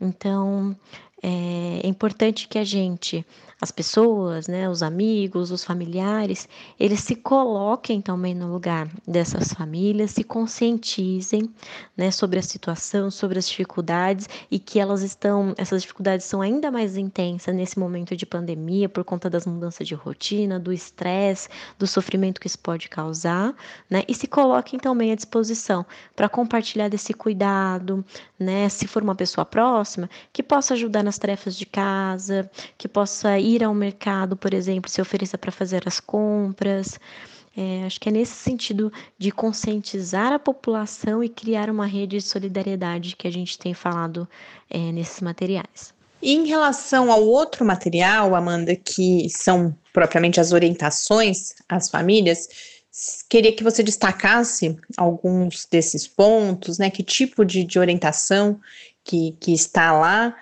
Então, 0.00 0.74
é, 1.22 1.80
é 1.84 1.86
importante 1.86 2.48
que 2.48 2.58
a 2.58 2.64
gente 2.64 3.24
as 3.60 3.72
pessoas, 3.72 4.46
né, 4.46 4.68
os 4.68 4.84
amigos, 4.84 5.50
os 5.50 5.64
familiares, 5.64 6.48
eles 6.78 7.00
se 7.00 7.16
coloquem 7.16 8.00
também 8.00 8.32
no 8.32 8.52
lugar 8.52 8.88
dessas 9.06 9.52
famílias, 9.52 10.12
se 10.12 10.22
conscientizem, 10.22 11.52
né, 11.96 12.12
sobre 12.12 12.38
a 12.38 12.42
situação, 12.42 13.10
sobre 13.10 13.36
as 13.38 13.48
dificuldades 13.48 14.28
e 14.48 14.60
que 14.60 14.78
elas 14.78 15.02
estão, 15.02 15.54
essas 15.58 15.82
dificuldades 15.82 16.24
são 16.24 16.40
ainda 16.40 16.70
mais 16.70 16.96
intensas 16.96 17.52
nesse 17.52 17.80
momento 17.80 18.14
de 18.16 18.24
pandemia 18.24 18.88
por 18.88 19.02
conta 19.02 19.28
das 19.28 19.44
mudanças 19.44 19.88
de 19.88 19.94
rotina, 19.94 20.60
do 20.60 20.72
estresse, 20.72 21.48
do 21.76 21.86
sofrimento 21.86 22.40
que 22.40 22.46
isso 22.46 22.58
pode 22.60 22.88
causar, 22.88 23.52
né, 23.90 24.04
e 24.06 24.14
se 24.14 24.28
coloquem 24.28 24.78
também 24.78 25.10
à 25.10 25.16
disposição 25.16 25.84
para 26.14 26.28
compartilhar 26.28 26.88
desse 26.88 27.12
cuidado, 27.12 28.04
né, 28.38 28.68
se 28.68 28.86
for 28.86 29.02
uma 29.02 29.16
pessoa 29.16 29.44
próxima, 29.44 30.08
que 30.32 30.44
possa 30.44 30.74
ajudar 30.74 31.02
nas 31.02 31.18
tarefas 31.18 31.56
de 31.56 31.66
casa, 31.66 32.48
que 32.76 32.86
possa 32.86 33.36
ir 33.36 33.47
ao 33.64 33.74
mercado, 33.74 34.36
por 34.36 34.52
exemplo, 34.52 34.90
se 34.90 35.00
ofereça 35.00 35.38
para 35.38 35.50
fazer 35.52 35.82
as 35.86 36.00
compras. 36.00 36.98
É, 37.56 37.84
acho 37.84 37.98
que 38.00 38.08
é 38.08 38.12
nesse 38.12 38.34
sentido 38.34 38.92
de 39.18 39.32
conscientizar 39.32 40.32
a 40.32 40.38
população 40.38 41.24
e 41.24 41.28
criar 41.28 41.70
uma 41.70 41.86
rede 41.86 42.18
de 42.18 42.22
solidariedade 42.22 43.16
que 43.16 43.26
a 43.26 43.32
gente 43.32 43.58
tem 43.58 43.74
falado 43.74 44.28
é, 44.70 44.92
nesses 44.92 45.20
materiais. 45.20 45.92
Em 46.22 46.46
relação 46.46 47.10
ao 47.10 47.24
outro 47.24 47.64
material, 47.64 48.34
Amanda, 48.34 48.76
que 48.76 49.28
são 49.30 49.74
propriamente 49.92 50.40
as 50.40 50.52
orientações 50.52 51.54
às 51.68 51.88
famílias, 51.88 52.48
queria 53.28 53.52
que 53.52 53.64
você 53.64 53.82
destacasse 53.82 54.76
alguns 54.96 55.66
desses 55.70 56.06
pontos, 56.06 56.78
né? 56.78 56.90
Que 56.90 57.02
tipo 57.02 57.44
de, 57.44 57.64
de 57.64 57.78
orientação 57.78 58.60
que, 59.04 59.36
que 59.40 59.52
está 59.52 59.92
lá. 59.92 60.36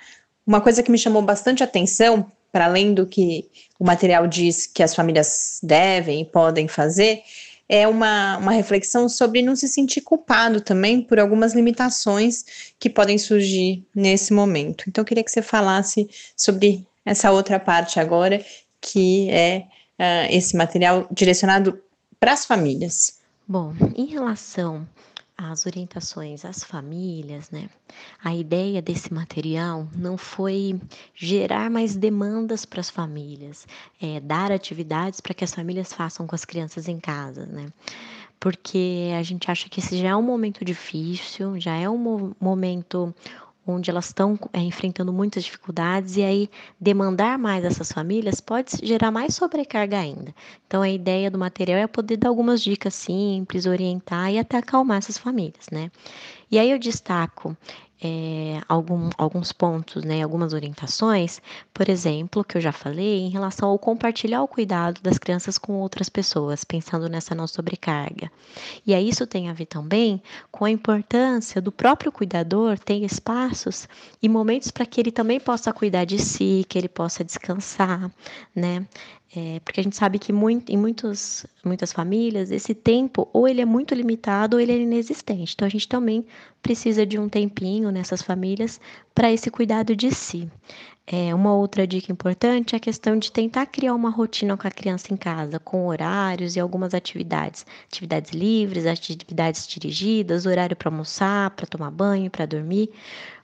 Uma 0.46 0.60
coisa 0.60 0.82
que 0.82 0.90
me 0.90 0.98
chamou 0.98 1.22
bastante 1.22 1.62
atenção 1.62 2.30
para 2.56 2.64
além 2.64 2.94
do 2.94 3.06
que 3.06 3.50
o 3.78 3.84
material 3.84 4.26
diz 4.26 4.66
que 4.66 4.82
as 4.82 4.94
famílias 4.94 5.60
devem 5.62 6.22
e 6.22 6.24
podem 6.24 6.66
fazer, 6.66 7.20
é 7.68 7.86
uma, 7.86 8.38
uma 8.38 8.52
reflexão 8.52 9.10
sobre 9.10 9.42
não 9.42 9.54
se 9.54 9.68
sentir 9.68 10.00
culpado 10.00 10.62
também 10.62 11.02
por 11.02 11.20
algumas 11.20 11.52
limitações 11.52 12.72
que 12.78 12.88
podem 12.88 13.18
surgir 13.18 13.84
nesse 13.94 14.32
momento. 14.32 14.84
Então, 14.88 15.02
eu 15.02 15.06
queria 15.06 15.22
que 15.22 15.30
você 15.30 15.42
falasse 15.42 16.08
sobre 16.34 16.86
essa 17.04 17.30
outra 17.30 17.60
parte 17.60 18.00
agora, 18.00 18.42
que 18.80 19.28
é 19.28 19.66
uh, 19.98 20.34
esse 20.34 20.56
material 20.56 21.06
direcionado 21.10 21.78
para 22.18 22.32
as 22.32 22.46
famílias. 22.46 23.18
Bom, 23.46 23.74
em 23.94 24.06
relação 24.06 24.88
as 25.36 25.66
orientações 25.66 26.44
às 26.44 26.64
famílias, 26.64 27.50
né? 27.50 27.68
A 28.24 28.34
ideia 28.34 28.80
desse 28.80 29.12
material 29.12 29.86
não 29.94 30.16
foi 30.16 30.80
gerar 31.14 31.70
mais 31.70 31.94
demandas 31.94 32.64
para 32.64 32.80
as 32.80 32.88
famílias, 32.88 33.66
é, 34.00 34.18
dar 34.20 34.50
atividades 34.50 35.20
para 35.20 35.34
que 35.34 35.44
as 35.44 35.54
famílias 35.54 35.92
façam 35.92 36.26
com 36.26 36.34
as 36.34 36.44
crianças 36.44 36.88
em 36.88 36.98
casa, 36.98 37.44
né? 37.44 37.70
Porque 38.40 39.10
a 39.18 39.22
gente 39.22 39.50
acha 39.50 39.68
que 39.68 39.80
esse 39.80 39.98
já 39.98 40.08
é 40.08 40.16
um 40.16 40.22
momento 40.22 40.64
difícil, 40.64 41.58
já 41.60 41.74
é 41.74 41.88
um 41.88 42.34
momento 42.40 43.14
onde 43.66 43.90
elas 43.90 44.06
estão 44.06 44.38
é, 44.52 44.60
enfrentando 44.60 45.12
muitas 45.12 45.44
dificuldades, 45.44 46.16
e 46.16 46.22
aí 46.22 46.50
demandar 46.80 47.38
mais 47.38 47.64
essas 47.64 47.90
famílias 47.90 48.40
pode 48.40 48.72
gerar 48.82 49.10
mais 49.10 49.34
sobrecarga 49.34 49.98
ainda. 49.98 50.34
Então, 50.66 50.82
a 50.82 50.88
ideia 50.88 51.30
do 51.30 51.38
material 51.38 51.78
é 51.78 51.86
poder 51.86 52.16
dar 52.16 52.28
algumas 52.28 52.62
dicas 52.62 52.94
simples, 52.94 53.66
orientar 53.66 54.32
e 54.32 54.38
até 54.38 54.58
acalmar 54.58 54.98
essas 54.98 55.18
famílias, 55.18 55.66
né? 55.70 55.90
E 56.50 56.58
aí 56.58 56.70
eu 56.70 56.78
destaco 56.78 57.56
é, 58.02 58.60
algum, 58.68 59.08
alguns 59.16 59.52
pontos, 59.52 60.04
né, 60.04 60.22
algumas 60.22 60.52
orientações, 60.52 61.40
por 61.72 61.88
exemplo, 61.88 62.44
que 62.44 62.56
eu 62.56 62.60
já 62.60 62.72
falei, 62.72 63.20
em 63.20 63.30
relação 63.30 63.68
ao 63.68 63.78
compartilhar 63.78 64.42
o 64.42 64.48
cuidado 64.48 65.00
das 65.00 65.18
crianças 65.18 65.56
com 65.56 65.74
outras 65.74 66.08
pessoas, 66.08 66.64
pensando 66.64 67.08
nessa 67.08 67.34
não 67.34 67.46
sobrecarga. 67.46 68.30
E 68.86 68.94
aí 68.94 69.08
isso 69.08 69.26
tem 69.26 69.48
a 69.48 69.52
ver 69.52 69.66
também 69.66 70.22
com 70.50 70.64
a 70.64 70.70
importância 70.70 71.60
do 71.60 71.72
próprio 71.72 72.12
cuidador 72.12 72.78
ter 72.78 73.02
espaços 73.02 73.88
e 74.22 74.28
momentos 74.28 74.70
para 74.70 74.86
que 74.86 75.00
ele 75.00 75.12
também 75.12 75.40
possa 75.40 75.72
cuidar 75.72 76.04
de 76.04 76.18
si, 76.18 76.64
que 76.68 76.78
ele 76.78 76.88
possa 76.88 77.24
descansar, 77.24 78.10
né? 78.54 78.86
É, 79.34 79.60
porque 79.60 79.80
a 79.80 79.82
gente 79.82 79.96
sabe 79.96 80.18
que 80.18 80.32
muito, 80.32 80.70
em 80.70 80.76
muitos, 80.76 81.44
muitas 81.64 81.92
famílias 81.92 82.50
esse 82.50 82.74
tempo 82.74 83.28
ou 83.32 83.48
ele 83.48 83.60
é 83.60 83.64
muito 83.64 83.94
limitado 83.94 84.56
ou 84.56 84.60
ele 84.60 84.72
é 84.72 84.78
inexistente. 84.78 85.52
Então 85.54 85.66
a 85.66 85.70
gente 85.70 85.88
também 85.88 86.24
precisa 86.62 87.04
de 87.04 87.18
um 87.18 87.28
tempinho 87.28 87.90
nessas 87.90 88.22
famílias 88.22 88.80
para 89.14 89.32
esse 89.32 89.50
cuidado 89.50 89.96
de 89.96 90.14
si. 90.14 90.48
É, 91.08 91.32
uma 91.32 91.54
outra 91.54 91.86
dica 91.86 92.10
importante 92.10 92.74
é 92.74 92.78
a 92.78 92.80
questão 92.80 93.16
de 93.16 93.30
tentar 93.30 93.66
criar 93.66 93.94
uma 93.94 94.10
rotina 94.10 94.56
com 94.56 94.66
a 94.66 94.70
criança 94.70 95.14
em 95.14 95.16
casa, 95.16 95.60
com 95.60 95.86
horários 95.86 96.56
e 96.56 96.60
algumas 96.60 96.94
atividades. 96.94 97.64
Atividades 97.86 98.32
livres, 98.32 98.86
atividades 98.86 99.68
dirigidas, 99.68 100.46
horário 100.46 100.74
para 100.74 100.88
almoçar, 100.88 101.50
para 101.50 101.66
tomar 101.66 101.92
banho, 101.92 102.28
para 102.28 102.44
dormir. 102.44 102.90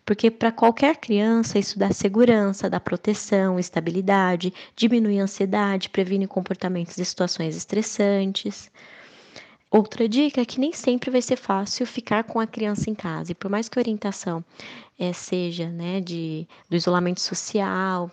Porque 0.05 0.31
para 0.31 0.51
qualquer 0.51 0.97
criança 0.97 1.59
isso 1.59 1.79
dá 1.79 1.93
segurança, 1.93 2.69
dá 2.69 2.81
proteção, 2.81 3.59
estabilidade, 3.59 4.53
diminui 4.75 5.21
a 5.21 5.25
ansiedade, 5.25 5.89
previne 5.89 6.27
comportamentos 6.27 6.99
e 6.99 7.05
situações 7.05 7.57
estressantes. 7.57 8.71
Outra 9.71 10.09
dica 10.09 10.41
é 10.41 10.45
que 10.45 10.61
nem 10.61 10.73
sempre 10.73 11.11
vai 11.11 11.23
ser 11.23 11.37
fácil 11.37 11.87
ficar 11.87 12.25
com 12.25 12.39
a 12.41 12.47
criança 12.47 12.91
em 12.91 12.95
casa. 12.95 13.33
E 13.33 13.35
por 13.35 13.51
mais 13.51 13.69
que 13.69 13.79
a 13.79 13.83
orientação 13.83 14.45
é, 14.99 15.13
seja 15.13 15.69
né, 15.71 16.01
de, 16.01 16.47
do 16.69 16.77
isolamento 16.77 17.21
social, 17.21 18.11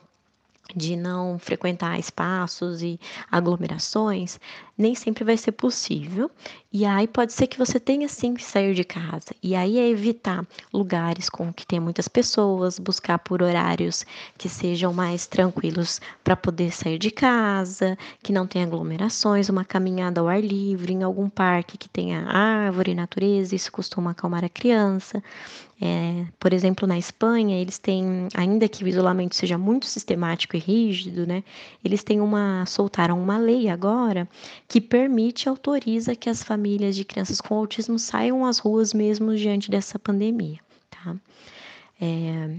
de 0.75 0.95
não 0.95 1.39
frequentar 1.39 1.99
espaços 1.99 2.81
e 2.81 2.99
aglomerações, 3.31 4.39
nem 4.77 4.95
sempre 4.95 5.23
vai 5.23 5.35
ser 5.35 5.51
possível. 5.51 6.31
E 6.71 6.85
aí 6.85 7.07
pode 7.07 7.33
ser 7.33 7.47
que 7.47 7.57
você 7.57 7.79
tenha 7.79 8.07
sim 8.07 8.33
que 8.33 8.43
sair 8.43 8.73
de 8.73 8.83
casa. 8.83 9.35
E 9.43 9.55
aí 9.55 9.77
é 9.77 9.89
evitar 9.89 10.47
lugares 10.73 11.29
com 11.29 11.51
que 11.51 11.65
tem 11.65 11.79
muitas 11.79 12.07
pessoas, 12.07 12.79
buscar 12.79 13.19
por 13.19 13.41
horários 13.41 14.05
que 14.37 14.47
sejam 14.47 14.93
mais 14.93 15.27
tranquilos 15.27 15.99
para 16.23 16.35
poder 16.35 16.71
sair 16.71 16.97
de 16.97 17.11
casa, 17.11 17.97
que 18.23 18.31
não 18.31 18.47
tenha 18.47 18.65
aglomerações, 18.65 19.49
uma 19.49 19.65
caminhada 19.65 20.21
ao 20.21 20.27
ar 20.27 20.41
livre, 20.41 20.93
em 20.93 21.03
algum 21.03 21.29
parque 21.29 21.77
que 21.77 21.89
tenha 21.89 22.25
árvore, 22.27 22.95
natureza, 22.95 23.55
isso 23.55 23.71
costuma 23.71 24.11
acalmar 24.11 24.45
a 24.45 24.49
criança. 24.49 25.21
É, 25.81 26.25
por 26.37 26.51
exemplo, 26.51 26.85
na 26.85 26.97
Espanha, 26.97 27.55
eles 27.57 27.79
têm, 27.79 28.27
ainda 28.35 28.67
que 28.67 28.83
o 28.83 28.87
isolamento 28.87 29.33
seja 29.33 29.57
muito 29.57 29.85
sistemático 29.85 30.57
e 30.57 30.59
rígido, 30.59 31.25
né, 31.25 31.41
eles 31.83 32.03
têm 32.03 32.19
uma, 32.19 32.65
soltaram 32.65 33.21
uma 33.21 33.37
lei 33.37 33.69
agora 33.69 34.27
que 34.67 34.81
permite 34.81 35.45
e 35.45 35.49
autoriza 35.49 36.17
que 36.17 36.29
as 36.29 36.43
famílias 36.43 36.97
de 36.97 37.05
crianças 37.05 37.39
com 37.39 37.55
autismo 37.55 37.97
saiam 37.97 38.45
às 38.45 38.59
ruas 38.59 38.93
mesmo 38.93 39.33
diante 39.37 39.71
dessa 39.71 39.97
pandemia, 39.97 40.59
tá? 40.89 41.15
É, 42.01 42.49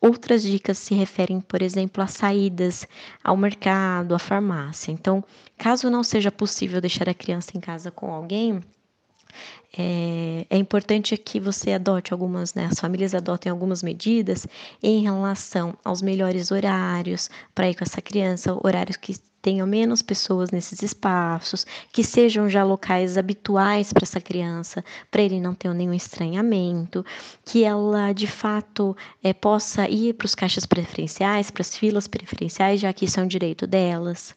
outras 0.00 0.42
dicas 0.42 0.76
se 0.78 0.94
referem, 0.94 1.40
por 1.40 1.62
exemplo, 1.62 2.02
a 2.02 2.06
saídas 2.06 2.86
ao 3.24 3.36
mercado, 3.36 4.14
à 4.14 4.18
farmácia. 4.18 4.92
Então, 4.92 5.24
caso 5.56 5.90
não 5.90 6.02
seja 6.02 6.30
possível 6.30 6.80
deixar 6.80 7.08
a 7.08 7.14
criança 7.14 7.56
em 7.56 7.60
casa 7.60 7.90
com 7.90 8.12
alguém, 8.12 8.62
é, 9.76 10.46
é, 10.48 10.56
importante 10.56 11.16
que 11.16 11.38
você 11.38 11.72
adote 11.72 12.12
algumas, 12.12 12.54
né, 12.54 12.68
as 12.70 12.80
famílias 12.80 13.14
adotem 13.14 13.50
algumas 13.50 13.82
medidas 13.82 14.46
em 14.82 15.02
relação 15.02 15.76
aos 15.84 16.00
melhores 16.00 16.50
horários 16.50 17.30
para 17.54 17.68
ir 17.68 17.74
com 17.74 17.84
essa 17.84 18.00
criança, 18.00 18.56
horários 18.64 18.96
que 18.96 19.14
tenham 19.42 19.66
menos 19.66 20.02
pessoas 20.02 20.50
nesses 20.50 20.82
espaços, 20.82 21.64
que 21.92 22.02
sejam 22.02 22.48
já 22.48 22.64
locais 22.64 23.16
habituais 23.16 23.92
para 23.92 24.02
essa 24.02 24.20
criança, 24.20 24.84
para 25.08 25.22
ele 25.22 25.40
não 25.40 25.54
ter 25.54 25.72
nenhum 25.72 25.94
estranhamento, 25.94 27.04
que 27.44 27.62
ela 27.62 28.12
de 28.12 28.26
fato 28.26 28.96
é, 29.22 29.32
possa 29.32 29.88
ir 29.88 30.14
para 30.14 30.24
os 30.24 30.34
caixas 30.34 30.66
preferenciais, 30.66 31.50
para 31.50 31.60
as 31.60 31.76
filas 31.76 32.08
preferenciais, 32.08 32.80
já 32.80 32.92
que 32.92 33.04
isso 33.04 33.20
é 33.20 33.22
um 33.22 33.28
direito 33.28 33.68
delas 33.68 34.34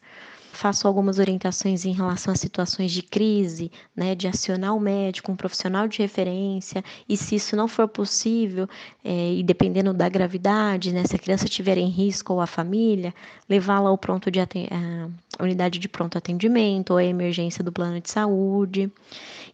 faço 0.52 0.86
algumas 0.86 1.18
orientações 1.18 1.84
em 1.84 1.92
relação 1.92 2.32
a 2.32 2.36
situações 2.36 2.92
de 2.92 3.02
crise, 3.02 3.70
né, 3.94 4.14
de 4.14 4.26
acionar 4.28 4.76
o 4.76 4.80
médico, 4.80 5.30
um 5.32 5.36
profissional 5.36 5.88
de 5.88 5.98
referência, 5.98 6.84
e 7.08 7.16
se 7.16 7.36
isso 7.36 7.56
não 7.56 7.68
for 7.68 7.88
possível, 7.88 8.68
é, 9.04 9.34
e 9.34 9.42
dependendo 9.42 9.92
da 9.92 10.08
gravidade, 10.08 10.92
né, 10.92 11.04
se 11.04 11.16
a 11.16 11.18
criança 11.18 11.44
estiver 11.44 11.78
em 11.78 11.88
risco 11.88 12.32
ou 12.32 12.40
a 12.40 12.46
família, 12.46 13.14
levá-la 13.48 13.88
ao 13.88 13.98
pronto 13.98 14.30
de 14.30 14.40
a 14.40 15.42
unidade 15.42 15.78
de 15.78 15.88
pronto 15.88 16.18
atendimento 16.18 16.90
ou 16.90 16.96
a 16.96 17.04
emergência 17.04 17.64
do 17.64 17.72
plano 17.72 18.00
de 18.00 18.10
saúde. 18.10 18.90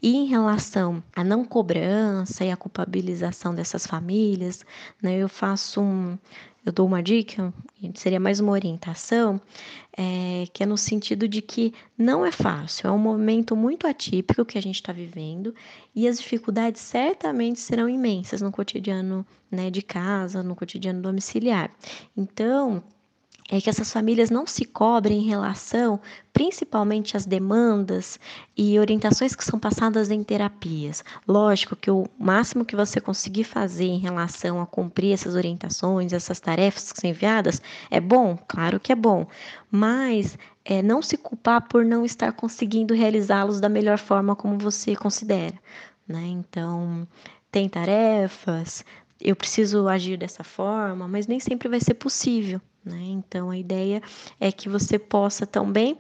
E 0.03 0.15
em 0.17 0.27
relação 0.27 1.03
à 1.15 1.25
não 1.25 1.45
cobrança 1.45 2.45
e 2.45 2.51
a 2.51 2.57
culpabilização 2.57 3.55
dessas 3.55 3.87
famílias, 3.87 4.65
né, 5.03 5.17
eu 5.17 5.29
faço 5.29 5.81
um 5.81 6.19
eu 6.67 6.73
dou 6.73 6.85
uma 6.85 7.01
dica, 7.01 7.55
seria 7.95 8.19
mais 8.19 8.41
uma 8.41 8.51
orientação, 8.51 9.41
é, 9.97 10.47
que 10.53 10.65
é 10.65 10.67
no 10.67 10.77
sentido 10.77 11.29
de 11.29 11.41
que 11.41 11.73
não 11.97 12.27
é 12.27 12.33
fácil, 12.33 12.89
é 12.89 12.91
um 12.91 12.99
momento 12.99 13.55
muito 13.55 13.87
atípico 13.87 14.45
que 14.45 14.59
a 14.59 14.61
gente 14.61 14.75
está 14.75 14.93
vivendo 14.93 15.55
e 15.95 16.09
as 16.09 16.19
dificuldades 16.19 16.83
certamente 16.83 17.61
serão 17.61 17.89
imensas 17.89 18.43
no 18.43 18.51
cotidiano 18.51 19.25
né, 19.49 19.71
de 19.71 19.81
casa, 19.81 20.43
no 20.43 20.57
cotidiano 20.57 21.01
domiciliar. 21.01 21.71
Então, 22.17 22.83
é 23.49 23.61
que 23.61 23.71
essas 23.71 23.93
famílias 23.93 24.29
não 24.29 24.47
se 24.47 24.65
cobrem 24.65 25.19
em 25.21 25.29
relação 25.29 26.01
principalmente 26.33 27.17
às 27.17 27.25
demandas 27.25 28.19
e 28.57 28.79
orientações 28.79 29.35
que 29.35 29.45
são 29.45 29.59
passadas 29.59 30.11
em 30.11 30.23
terapias. 30.23 31.03
Lógico 31.27 31.75
que 31.75 31.91
o 31.91 32.07
máximo 32.19 32.65
que 32.65 32.77
você 32.77 33.01
conseguir 33.01 33.45
fazer 33.45 33.87
em 33.87 33.99
relação 33.99 34.61
a 34.61 34.67
cumprir 34.67 35.15
essas 35.15 35.35
orientações, 35.35 36.13
essas 36.13 36.41
tarefas 36.41 36.93
que 36.93 37.01
são 37.01 37.09
enviadas, 37.09 37.63
é 37.91 38.01
bom, 38.01 38.37
claro 38.49 38.79
que 38.79 38.93
é 38.93 38.97
bom, 38.97 39.27
mas 39.71 40.37
é, 40.65 40.83
não 40.83 41.01
se 41.01 41.17
culpar 41.17 41.67
por 41.69 41.85
não 41.85 42.05
estar 42.05 42.33
conseguindo 42.33 42.95
realizá-los 42.95 43.61
da 43.61 43.69
melhor 43.69 43.99
forma 43.99 44.37
como 44.37 44.59
você 44.59 44.95
considera. 44.97 45.55
Né? 46.07 46.23
Então, 46.27 47.07
tem 47.51 47.69
tarefas, 47.69 48.85
eu 49.21 49.35
preciso 49.35 49.89
agir 49.89 50.19
dessa 50.19 50.45
forma, 50.45 51.09
mas 51.09 51.27
nem 51.27 51.41
sempre 51.41 51.69
vai 51.69 51.81
ser 51.81 51.95
possível. 51.95 52.61
Né? 52.87 53.01
Então, 53.03 53.51
a 53.51 53.59
ideia 53.59 54.01
é 54.39 54.53
que 54.53 54.69
você 54.69 54.97
possa 54.99 55.45
também 55.45 55.99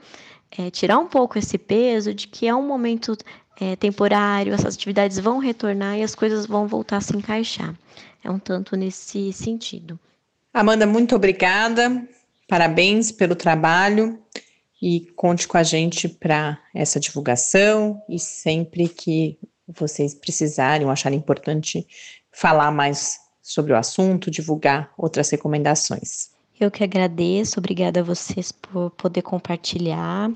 é, 0.56 0.70
tirar 0.70 0.98
um 0.98 1.08
pouco 1.08 1.36
esse 1.36 1.58
peso 1.58 2.14
de 2.14 2.28
que 2.28 2.46
é 2.46 2.54
um 2.54 2.66
momento 2.66 3.16
é, 3.60 3.74
temporário, 3.74 4.54
essas 4.54 4.74
atividades 4.74 5.18
vão 5.18 5.38
retornar 5.38 5.98
e 5.98 6.02
as 6.02 6.14
coisas 6.14 6.46
vão 6.46 6.68
voltar 6.68 6.98
a 6.98 7.00
se 7.00 7.16
encaixar. 7.16 7.74
É 8.22 8.30
um 8.30 8.38
tanto 8.38 8.76
nesse 8.76 9.32
sentido. 9.32 9.98
Amanda, 10.54 10.86
muito 10.86 11.16
obrigada. 11.16 12.06
Parabéns 12.48 13.10
pelo 13.10 13.34
trabalho 13.34 14.18
e 14.80 15.00
conte 15.16 15.48
com 15.48 15.56
a 15.56 15.62
gente 15.62 16.08
para 16.08 16.58
essa 16.72 17.00
divulgação 17.00 18.00
e 18.08 18.18
sempre 18.18 18.88
que 18.88 19.36
vocês 19.66 20.14
precisarem 20.14 20.86
ou 20.86 20.92
acharem 20.92 21.18
importante 21.18 21.84
falar 22.30 22.70
mais 22.70 23.18
sobre 23.42 23.72
o 23.72 23.76
assunto, 23.76 24.30
divulgar 24.30 24.92
outras 24.96 25.30
recomendações. 25.30 26.35
Eu 26.58 26.70
que 26.70 26.82
agradeço, 26.82 27.60
obrigada 27.60 28.00
a 28.00 28.02
vocês 28.02 28.50
por 28.50 28.90
poder 28.92 29.20
compartilhar 29.20 30.30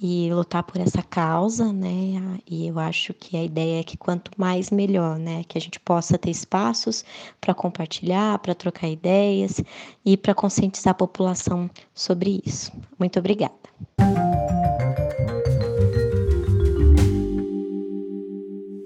e 0.00 0.28
lutar 0.32 0.64
por 0.64 0.80
essa 0.80 1.04
causa, 1.04 1.72
né? 1.72 2.40
E 2.50 2.66
eu 2.66 2.80
acho 2.80 3.14
que 3.14 3.36
a 3.36 3.44
ideia 3.44 3.78
é 3.78 3.84
que 3.84 3.96
quanto 3.96 4.32
mais 4.36 4.72
melhor, 4.72 5.20
né? 5.20 5.44
Que 5.46 5.56
a 5.56 5.60
gente 5.60 5.78
possa 5.78 6.18
ter 6.18 6.30
espaços 6.30 7.04
para 7.40 7.54
compartilhar, 7.54 8.40
para 8.40 8.56
trocar 8.56 8.88
ideias 8.88 9.62
e 10.04 10.16
para 10.16 10.34
conscientizar 10.34 10.90
a 10.90 10.94
população 10.94 11.70
sobre 11.94 12.42
isso. 12.44 12.72
Muito 12.98 13.20
obrigada. 13.20 13.54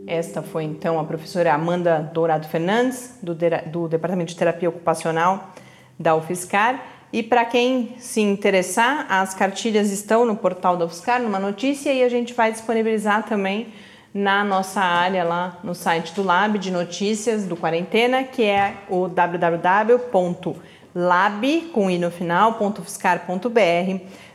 Esta 0.06 0.42
foi 0.42 0.64
então 0.64 1.00
a 1.00 1.04
professora 1.04 1.54
Amanda 1.54 2.10
Dourado 2.12 2.46
Fernandes, 2.48 3.18
do, 3.22 3.34
do 3.34 3.88
Departamento 3.88 4.28
de 4.28 4.36
Terapia 4.36 4.68
Ocupacional 4.68 5.54
da 5.98 6.14
UFSCar. 6.14 6.82
E 7.12 7.22
para 7.22 7.44
quem 7.44 7.94
se 7.98 8.20
interessar, 8.20 9.06
as 9.08 9.32
cartilhas 9.32 9.90
estão 9.90 10.24
no 10.24 10.36
portal 10.36 10.76
da 10.76 10.84
UFSCar, 10.84 11.22
numa 11.22 11.38
notícia, 11.38 11.92
e 11.92 12.02
a 12.02 12.08
gente 12.08 12.34
vai 12.34 12.52
disponibilizar 12.52 13.22
também 13.24 13.68
na 14.12 14.42
nossa 14.42 14.80
área 14.80 15.24
lá 15.24 15.58
no 15.62 15.74
site 15.74 16.14
do 16.14 16.22
Lab 16.22 16.58
de 16.58 16.70
Notícias 16.70 17.46
do 17.46 17.56
Quarentena, 17.56 18.24
que 18.24 18.42
é 18.42 18.74
o 18.88 19.08
www.lab, 19.08 20.00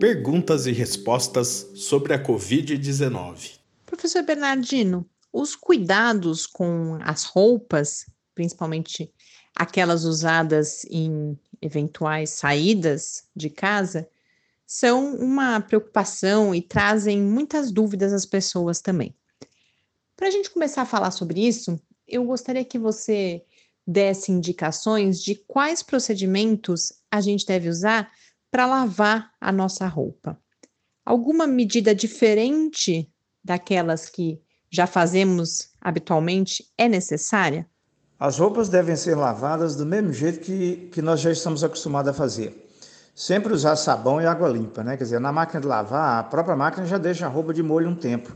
Perguntas 0.00 0.66
e 0.66 0.72
respostas 0.72 1.70
sobre 1.74 2.14
a 2.14 2.24
Covid-19. 2.24 3.58
Professor 3.84 4.22
Bernardino, 4.22 5.06
os 5.30 5.54
cuidados 5.54 6.46
com 6.46 6.96
as 7.02 7.24
roupas, 7.24 8.06
principalmente 8.34 9.12
aquelas 9.54 10.04
usadas 10.04 10.86
em 10.86 11.38
eventuais 11.60 12.30
saídas 12.30 13.24
de 13.36 13.50
casa, 13.50 14.08
são 14.72 15.16
uma 15.16 15.60
preocupação 15.60 16.54
e 16.54 16.62
trazem 16.62 17.20
muitas 17.20 17.72
dúvidas 17.72 18.12
às 18.12 18.24
pessoas 18.24 18.80
também. 18.80 19.12
Para 20.16 20.28
a 20.28 20.30
gente 20.30 20.48
começar 20.48 20.82
a 20.82 20.86
falar 20.86 21.10
sobre 21.10 21.44
isso, 21.44 21.76
eu 22.06 22.22
gostaria 22.22 22.64
que 22.64 22.78
você 22.78 23.42
desse 23.84 24.30
indicações 24.30 25.20
de 25.20 25.34
quais 25.34 25.82
procedimentos 25.82 26.92
a 27.10 27.20
gente 27.20 27.44
deve 27.44 27.68
usar 27.68 28.12
para 28.48 28.64
lavar 28.64 29.32
a 29.40 29.50
nossa 29.50 29.88
roupa. 29.88 30.40
Alguma 31.04 31.48
medida 31.48 31.92
diferente 31.92 33.10
daquelas 33.42 34.08
que 34.08 34.40
já 34.70 34.86
fazemos 34.86 35.70
habitualmente 35.80 36.64
é 36.78 36.88
necessária? 36.88 37.68
As 38.16 38.38
roupas 38.38 38.68
devem 38.68 38.94
ser 38.94 39.16
lavadas 39.16 39.74
do 39.74 39.84
mesmo 39.84 40.12
jeito 40.12 40.38
que, 40.38 40.90
que 40.92 41.02
nós 41.02 41.20
já 41.20 41.32
estamos 41.32 41.64
acostumados 41.64 42.10
a 42.10 42.14
fazer. 42.14 42.69
Sempre 43.14 43.52
usar 43.52 43.76
sabão 43.76 44.20
e 44.20 44.26
água 44.26 44.48
limpa, 44.48 44.82
né? 44.82 44.96
Quer 44.96 45.04
dizer, 45.04 45.20
na 45.20 45.32
máquina 45.32 45.60
de 45.60 45.66
lavar, 45.66 46.20
a 46.20 46.22
própria 46.22 46.56
máquina 46.56 46.86
já 46.86 46.98
deixa 46.98 47.26
a 47.26 47.28
roupa 47.28 47.52
de 47.52 47.62
molho 47.62 47.88
um 47.88 47.94
tempo. 47.94 48.32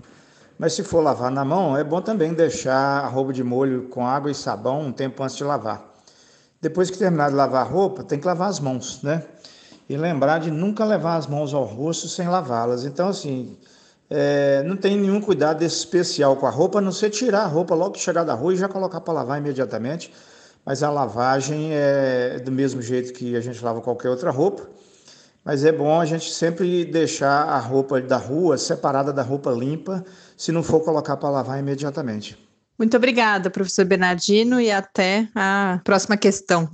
Mas 0.59 0.75
se 0.75 0.83
for 0.83 1.01
lavar 1.01 1.31
na 1.31 1.45
mão, 1.45 1.77
é 1.77 1.83
bom 1.83 2.01
também 2.01 2.33
deixar 2.33 3.05
a 3.05 3.09
roupa 3.09 3.33
de 3.33 3.43
molho 3.43 3.85
com 3.89 4.07
água 4.07 4.31
e 4.31 4.35
sabão 4.35 4.81
um 4.83 4.93
tempo 4.93 5.23
antes 5.23 5.37
de 5.37 5.45
lavar. 5.45 5.83
Depois 6.61 6.91
que 6.91 6.99
terminar 6.99 7.31
de 7.31 7.37
lavar 7.37 7.63
a 7.63 7.69
roupa, 7.69 8.05
tem 8.05 8.19
que 8.19 8.27
lavar 8.27 8.49
as 8.49 8.61
mãos, 8.61 9.03
né? 9.03 9.23
E 9.89 9.97
lembrar 9.97 10.39
de 10.39 10.51
nunca 10.51 10.85
levar 10.85 11.17
as 11.17 11.27
mãos 11.27 11.53
ao 11.53 11.65
rosto 11.65 12.09
sem 12.09 12.29
lavá-las. 12.29 12.85
Então, 12.85 13.09
assim, 13.09 13.57
é, 14.09 14.63
não 14.65 14.77
tem 14.77 14.97
nenhum 14.97 15.21
cuidado 15.21 15.63
especial 15.63 16.37
com 16.37 16.47
a 16.47 16.51
roupa, 16.51 16.79
a 16.79 16.81
não 16.81 16.93
ser 16.93 17.11
tirar 17.11 17.43
a 17.43 17.47
roupa 17.47 17.75
logo 17.75 17.93
que 17.93 18.01
chegar 18.01 18.25
da 18.25 18.35
rua 18.35 18.55
e 18.55 18.57
já 18.57 18.69
colocar 18.69 19.01
para 19.01 19.15
lavar 19.15 19.39
imediatamente. 19.39 20.13
Mas 20.65 20.83
a 20.83 20.91
lavagem 20.91 21.71
é 21.73 22.39
do 22.43 22.51
mesmo 22.51 22.81
jeito 22.81 23.13
que 23.13 23.37
a 23.37 23.41
gente 23.41 23.63
lava 23.63 23.83
qualquer 23.83 24.09
outra 24.09 24.31
roupa. 24.31 24.67
Mas 25.45 25.63
é 25.63 25.71
bom 25.71 26.01
a 26.01 26.07
gente 26.07 26.33
sempre 26.33 26.87
deixar 26.87 27.43
a 27.45 27.59
roupa 27.59 28.01
da 28.01 28.17
rua 28.17 28.57
separada 28.57 29.13
da 29.13 29.23
roupa 29.23 29.51
limpa, 29.51 30.03
se 30.39 30.51
não 30.51 30.63
for 30.63 30.81
colocar 30.81 31.19
para 31.19 31.29
lavar 31.29 31.59
imediatamente. 31.59 32.39
Muito 32.79 32.97
obrigada, 32.97 33.51
professor 33.51 33.85
Bernardino, 33.85 34.59
e 34.59 34.71
até 34.71 35.29
a 35.35 35.81
próxima 35.85 36.17
questão. 36.17 36.67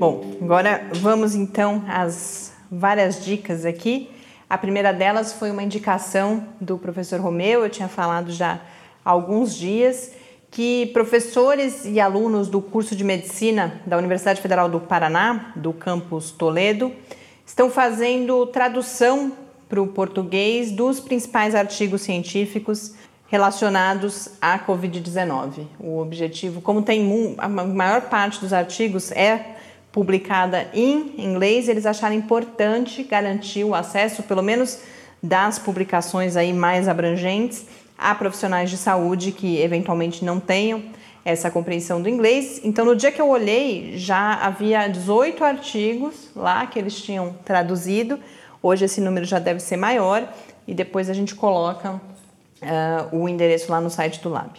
Bom, 0.00 0.24
agora 0.40 0.88
vamos 0.94 1.34
então 1.34 1.84
às 1.86 2.52
várias 2.70 3.22
dicas 3.22 3.66
aqui. 3.66 4.10
A 4.48 4.56
primeira 4.56 4.92
delas 4.92 5.34
foi 5.34 5.50
uma 5.50 5.62
indicação 5.62 6.48
do 6.58 6.78
professor 6.78 7.20
Romeu, 7.20 7.64
eu 7.64 7.68
tinha 7.68 7.88
falado 7.88 8.32
já 8.32 8.62
alguns 9.04 9.54
dias 9.54 10.12
que 10.50 10.86
professores 10.86 11.84
e 11.84 12.00
alunos 12.00 12.48
do 12.48 12.60
curso 12.60 12.96
de 12.96 13.04
medicina 13.04 13.80
da 13.86 13.98
Universidade 13.98 14.40
Federal 14.40 14.68
do 14.68 14.80
Paraná, 14.80 15.52
do 15.56 15.72
campus 15.72 16.30
Toledo, 16.30 16.92
estão 17.44 17.70
fazendo 17.70 18.46
tradução 18.46 19.32
para 19.68 19.80
o 19.80 19.86
português 19.86 20.70
dos 20.70 21.00
principais 21.00 21.54
artigos 21.54 22.02
científicos 22.02 22.94
relacionados 23.26 24.30
à 24.40 24.58
Covid-19. 24.58 25.66
O 25.78 25.98
objetivo, 25.98 26.62
como 26.62 26.82
tem 26.82 27.36
a 27.36 27.48
maior 27.48 28.02
parte 28.02 28.40
dos 28.40 28.52
artigos 28.52 29.12
é 29.12 29.56
publicada 29.92 30.68
em 30.72 31.14
inglês, 31.18 31.68
eles 31.68 31.84
acharam 31.84 32.14
importante 32.14 33.02
garantir 33.02 33.64
o 33.64 33.74
acesso, 33.74 34.22
pelo 34.22 34.42
menos 34.42 34.80
das 35.22 35.58
publicações 35.58 36.36
aí 36.36 36.52
mais 36.52 36.88
abrangentes, 36.88 37.66
a 37.98 38.14
profissionais 38.14 38.70
de 38.70 38.76
saúde 38.76 39.32
que 39.32 39.60
eventualmente 39.60 40.24
não 40.24 40.38
tenham 40.38 40.82
essa 41.24 41.50
compreensão 41.50 42.00
do 42.00 42.08
inglês. 42.08 42.60
Então, 42.62 42.84
no 42.84 42.96
dia 42.96 43.10
que 43.10 43.20
eu 43.20 43.28
olhei, 43.28 43.98
já 43.98 44.34
havia 44.34 44.86
18 44.86 45.44
artigos 45.44 46.30
lá 46.34 46.64
que 46.66 46.78
eles 46.78 47.02
tinham 47.02 47.34
traduzido. 47.44 48.18
Hoje 48.62 48.84
esse 48.84 49.00
número 49.00 49.26
já 49.26 49.38
deve 49.38 49.60
ser 49.60 49.76
maior 49.76 50.26
e 50.66 50.72
depois 50.72 51.10
a 51.10 51.12
gente 51.12 51.34
coloca 51.34 51.92
uh, 51.92 53.16
o 53.16 53.28
endereço 53.28 53.70
lá 53.70 53.80
no 53.80 53.90
site 53.90 54.20
do 54.20 54.28
Lab. 54.28 54.52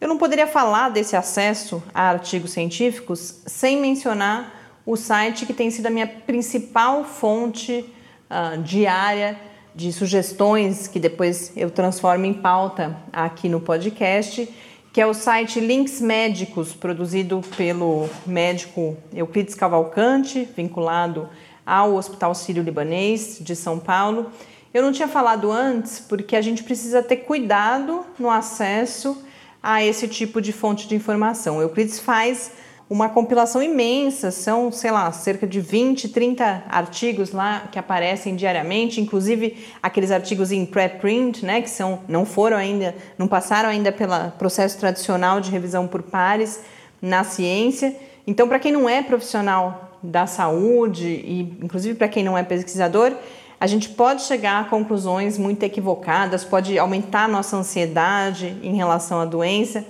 Eu 0.00 0.08
não 0.08 0.18
poderia 0.18 0.46
falar 0.46 0.90
desse 0.90 1.16
acesso 1.16 1.82
a 1.94 2.10
artigos 2.10 2.50
científicos 2.50 3.42
sem 3.46 3.80
mencionar 3.80 4.52
o 4.84 4.96
site 4.96 5.46
que 5.46 5.54
tem 5.54 5.70
sido 5.70 5.86
a 5.86 5.90
minha 5.90 6.06
principal 6.06 7.04
fonte 7.04 7.84
uh, 8.30 8.60
diária 8.62 9.38
de 9.76 9.92
sugestões 9.92 10.88
que 10.88 10.98
depois 10.98 11.52
eu 11.54 11.70
transformo 11.70 12.24
em 12.24 12.32
pauta 12.32 12.96
aqui 13.12 13.46
no 13.46 13.60
podcast, 13.60 14.48
que 14.90 15.02
é 15.02 15.06
o 15.06 15.12
site 15.12 15.60
Links 15.60 16.00
Médicos, 16.00 16.72
produzido 16.72 17.42
pelo 17.58 18.08
médico 18.26 18.96
Euclides 19.12 19.54
Cavalcante, 19.54 20.48
vinculado 20.56 21.28
ao 21.66 21.94
Hospital 21.94 22.34
Sírio-Libanês 22.34 23.36
de 23.38 23.54
São 23.54 23.78
Paulo. 23.78 24.30
Eu 24.72 24.82
não 24.82 24.92
tinha 24.92 25.06
falado 25.06 25.52
antes 25.52 26.00
porque 26.00 26.34
a 26.34 26.40
gente 26.40 26.62
precisa 26.62 27.02
ter 27.02 27.16
cuidado 27.18 28.06
no 28.18 28.30
acesso 28.30 29.22
a 29.62 29.84
esse 29.84 30.08
tipo 30.08 30.40
de 30.40 30.54
fonte 30.54 30.88
de 30.88 30.94
informação. 30.94 31.60
Euclides 31.60 32.00
faz 32.00 32.52
uma 32.88 33.08
compilação 33.08 33.60
imensa, 33.60 34.30
são, 34.30 34.70
sei 34.70 34.92
lá, 34.92 35.10
cerca 35.10 35.44
de 35.44 35.60
20, 35.60 36.08
30 36.10 36.64
artigos 36.68 37.32
lá 37.32 37.68
que 37.70 37.78
aparecem 37.78 38.36
diariamente, 38.36 39.00
inclusive 39.00 39.66
aqueles 39.82 40.12
artigos 40.12 40.52
em 40.52 40.64
pré-print, 40.64 41.44
né, 41.44 41.60
que 41.60 41.68
são, 41.68 42.00
não 42.06 42.24
foram 42.24 42.56
ainda, 42.56 42.94
não 43.18 43.26
passaram 43.26 43.68
ainda 43.68 43.90
pelo 43.90 44.30
processo 44.38 44.78
tradicional 44.78 45.40
de 45.40 45.50
revisão 45.50 45.88
por 45.88 46.02
pares 46.02 46.60
na 47.02 47.24
ciência. 47.24 47.94
Então, 48.24 48.46
para 48.46 48.60
quem 48.60 48.70
não 48.70 48.88
é 48.88 49.02
profissional 49.02 49.90
da 50.00 50.26
saúde 50.26 51.06
e 51.06 51.40
inclusive 51.62 51.96
para 51.96 52.08
quem 52.08 52.22
não 52.22 52.38
é 52.38 52.44
pesquisador, 52.44 53.12
a 53.58 53.66
gente 53.66 53.88
pode 53.88 54.22
chegar 54.22 54.60
a 54.60 54.64
conclusões 54.64 55.38
muito 55.38 55.62
equivocadas, 55.64 56.44
pode 56.44 56.78
aumentar 56.78 57.24
a 57.24 57.28
nossa 57.28 57.56
ansiedade 57.56 58.56
em 58.62 58.76
relação 58.76 59.20
à 59.20 59.24
doença. 59.24 59.84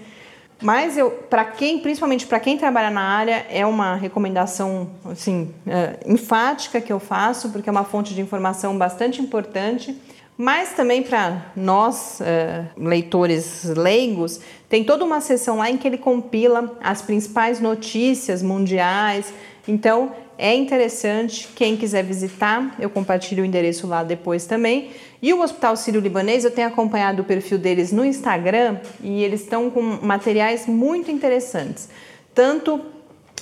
Mas 0.60 0.96
eu, 0.96 1.10
para 1.10 1.44
quem, 1.44 1.78
principalmente 1.80 2.26
para 2.26 2.40
quem 2.40 2.56
trabalha 2.56 2.90
na 2.90 3.02
área, 3.02 3.46
é 3.50 3.66
uma 3.66 3.94
recomendação 3.94 4.90
assim 5.04 5.54
é, 5.66 5.98
enfática 6.06 6.80
que 6.80 6.92
eu 6.92 6.98
faço, 6.98 7.50
porque 7.50 7.68
é 7.68 7.72
uma 7.72 7.84
fonte 7.84 8.14
de 8.14 8.20
informação 8.20 8.76
bastante 8.76 9.20
importante. 9.20 9.94
Mas 10.38 10.74
também 10.74 11.02
para 11.02 11.46
nós, 11.56 12.20
é, 12.20 12.66
leitores 12.76 13.64
leigos, 13.64 14.40
tem 14.68 14.84
toda 14.84 15.04
uma 15.04 15.20
seção 15.20 15.58
lá 15.58 15.70
em 15.70 15.76
que 15.78 15.88
ele 15.88 15.98
compila 15.98 16.76
as 16.82 17.00
principais 17.00 17.58
notícias 17.60 18.42
mundiais. 18.42 19.32
Então, 19.66 20.12
é 20.38 20.54
interessante. 20.54 21.48
Quem 21.54 21.76
quiser 21.76 22.04
visitar, 22.04 22.74
eu 22.78 22.90
compartilho 22.90 23.42
o 23.42 23.46
endereço 23.46 23.86
lá 23.86 24.02
depois 24.02 24.44
também. 24.44 24.90
E 25.22 25.32
o 25.32 25.40
Hospital 25.40 25.76
Sírio-Libanês, 25.76 26.44
eu 26.44 26.50
tenho 26.50 26.68
acompanhado 26.68 27.22
o 27.22 27.24
perfil 27.24 27.58
deles 27.58 27.90
no 27.90 28.04
Instagram 28.04 28.78
e 29.02 29.24
eles 29.24 29.40
estão 29.42 29.70
com 29.70 29.80
materiais 29.80 30.66
muito 30.66 31.10
interessantes. 31.10 31.88
Tanto, 32.34 32.84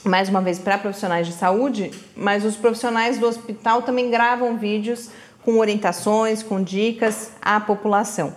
mais 0.05 0.29
uma 0.29 0.41
vez, 0.41 0.59
para 0.59 0.79
profissionais 0.79 1.27
de 1.27 1.33
saúde, 1.33 1.91
mas 2.17 2.45
os 2.45 2.57
profissionais 2.57 3.19
do 3.19 3.27
hospital 3.27 3.83
também 3.83 4.09
gravam 4.09 4.57
vídeos 4.57 5.11
com 5.45 5.59
orientações, 5.59 6.43
com 6.43 6.63
dicas 6.63 7.33
à 7.43 7.59
população. 7.59 8.33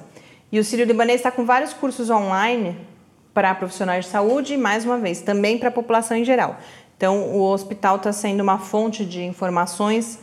E 0.52 0.60
o 0.60 0.64
Sírio-Libanês 0.64 1.20
está 1.20 1.30
com 1.30 1.46
vários 1.46 1.74
cursos 1.74 2.10
online 2.10 2.76
para 3.34 3.54
profissionais 3.54 4.06
de 4.06 4.12
saúde 4.12 4.56
e, 4.56 4.58
mais 4.58 4.84
uma 4.84 4.98
vez, 4.98 5.22
também 5.22 5.60
para 5.60 5.70
a 5.70 5.72
população 5.72 6.18
em 6.18 6.26
geral. 6.26 6.58
Então, 6.98 7.36
o 7.36 7.44
hospital 7.44 7.98
está 7.98 8.12
sendo 8.12 8.42
uma 8.42 8.58
fonte 8.58 9.06
de 9.06 9.24
informações 9.24 10.18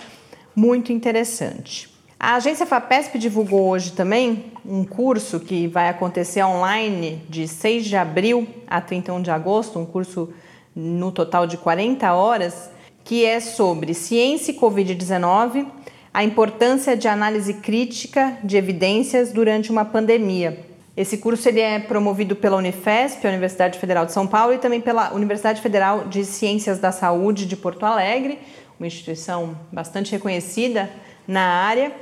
muito 0.57 0.93
interessante. 0.93 1.94
A 2.19 2.37
agência 2.37 2.65
FAPESP 2.65 3.19
divulgou 3.19 3.69
hoje 3.69 3.93
também 3.93 4.53
um 4.65 4.85
curso 4.85 5.41
que 5.41 5.67
vai 5.67 5.89
acontecer 5.89 6.43
online 6.43 7.21
de 7.29 7.47
6 7.47 7.85
de 7.85 7.97
abril 7.97 8.47
a 8.67 8.81
31 8.81 9.21
de 9.21 9.31
agosto, 9.31 9.79
um 9.79 9.85
curso 9.85 10.33
no 10.75 11.13
total 11.13 11.47
de 11.47 11.57
40 11.57 12.13
horas, 12.15 12.71
que 13.05 13.25
é 13.25 13.41
sobre 13.41 13.93
ciência 13.93 14.53
e 14.53 14.59
Covid-19, 14.59 15.67
a 16.13 16.25
importância 16.25 16.97
de 16.97 17.09
análise 17.09 17.55
crítica 17.55 18.39
de 18.43 18.57
evidências 18.57 19.33
durante 19.33 19.71
uma 19.71 19.85
pandemia. 19.85 20.59
Esse 20.97 21.19
curso 21.19 21.49
ele 21.49 21.61
é 21.61 21.81
promovido 21.81 22.37
pela 22.37 22.57
Unifesp, 22.57 23.27
a 23.27 23.31
Universidade 23.31 23.79
Federal 23.81 24.07
de 24.07 24.13
São 24.13 24.29
Paulo, 24.29 24.55
e 24.55 24.59
também 24.59 24.81
pela 24.81 25.13
Universidade 25.13 25.61
Federal 25.61 26.05
de 26.05 26.25
Ciências 26.25 26.79
da 26.79 26.93
Saúde 26.93 27.47
de 27.47 27.57
Porto 27.57 27.85
Alegre, 27.85 28.39
uma 28.79 28.87
instituição 28.87 29.59
bastante 29.73 30.13
reconhecida 30.13 30.89
na 31.27 31.43
área, 31.43 31.93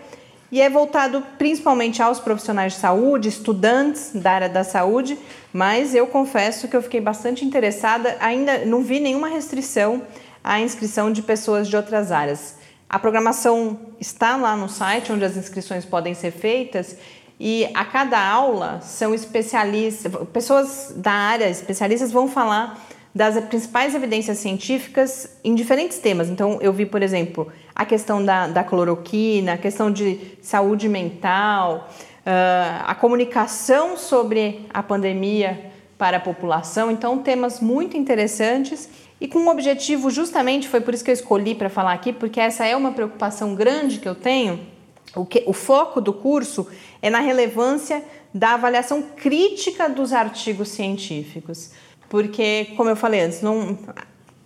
e 0.52 0.60
é 0.60 0.68
voltado 0.68 1.24
principalmente 1.38 2.02
aos 2.02 2.20
profissionais 2.20 2.74
de 2.74 2.78
saúde, 2.78 3.26
estudantes 3.26 4.10
da 4.12 4.32
área 4.32 4.48
da 4.50 4.62
saúde, 4.62 5.18
mas 5.50 5.94
eu 5.94 6.06
confesso 6.06 6.68
que 6.68 6.76
eu 6.76 6.82
fiquei 6.82 7.00
bastante 7.00 7.42
interessada, 7.42 8.18
ainda 8.20 8.66
não 8.66 8.82
vi 8.82 9.00
nenhuma 9.00 9.28
restrição 9.28 10.02
à 10.44 10.60
inscrição 10.60 11.10
de 11.10 11.22
pessoas 11.22 11.68
de 11.68 11.74
outras 11.74 12.12
áreas. 12.12 12.56
A 12.86 12.98
programação 12.98 13.80
está 13.98 14.36
lá 14.36 14.54
no 14.54 14.68
site 14.68 15.10
onde 15.10 15.24
as 15.24 15.38
inscrições 15.38 15.86
podem 15.86 16.12
ser 16.12 16.30
feitas 16.30 16.98
e 17.40 17.66
a 17.72 17.86
cada 17.86 18.22
aula 18.22 18.82
são 18.82 19.14
especialistas, 19.14 20.12
pessoas 20.34 20.92
da 20.94 21.12
área, 21.12 21.48
especialistas 21.48 22.12
vão 22.12 22.28
falar 22.28 22.78
das 23.14 23.38
principais 23.44 23.94
evidências 23.94 24.38
científicas 24.38 25.28
em 25.44 25.54
diferentes 25.54 25.98
temas. 25.98 26.28
Então, 26.28 26.58
eu 26.60 26.72
vi, 26.72 26.86
por 26.86 27.02
exemplo, 27.02 27.52
a 27.74 27.84
questão 27.84 28.24
da, 28.24 28.46
da 28.46 28.64
cloroquina, 28.64 29.54
a 29.54 29.58
questão 29.58 29.90
de 29.90 30.18
saúde 30.40 30.88
mental, 30.88 31.90
uh, 32.20 32.84
a 32.86 32.94
comunicação 32.94 33.96
sobre 33.96 34.66
a 34.72 34.82
pandemia 34.82 35.70
para 35.98 36.16
a 36.16 36.20
população. 36.20 36.90
Então, 36.90 37.18
temas 37.18 37.60
muito 37.60 37.96
interessantes 37.96 38.88
e 39.20 39.28
com 39.28 39.40
um 39.40 39.48
objetivo, 39.48 40.10
justamente, 40.10 40.68
foi 40.68 40.80
por 40.80 40.94
isso 40.94 41.04
que 41.04 41.10
eu 41.10 41.14
escolhi 41.14 41.54
para 41.54 41.68
falar 41.68 41.92
aqui, 41.92 42.12
porque 42.12 42.40
essa 42.40 42.66
é 42.66 42.74
uma 42.74 42.92
preocupação 42.92 43.54
grande 43.54 44.00
que 44.00 44.08
eu 44.08 44.14
tenho 44.14 44.72
o, 45.14 45.26
que, 45.26 45.42
o 45.46 45.52
foco 45.52 46.00
do 46.00 46.12
curso 46.12 46.66
é 47.00 47.10
na 47.10 47.20
relevância 47.20 48.02
da 48.32 48.54
avaliação 48.54 49.02
crítica 49.02 49.88
dos 49.88 50.12
artigos 50.12 50.68
científicos. 50.68 51.70
Porque, 52.12 52.66
como 52.76 52.90
eu 52.90 52.94
falei 52.94 53.22
antes, 53.22 53.40
não, 53.40 53.78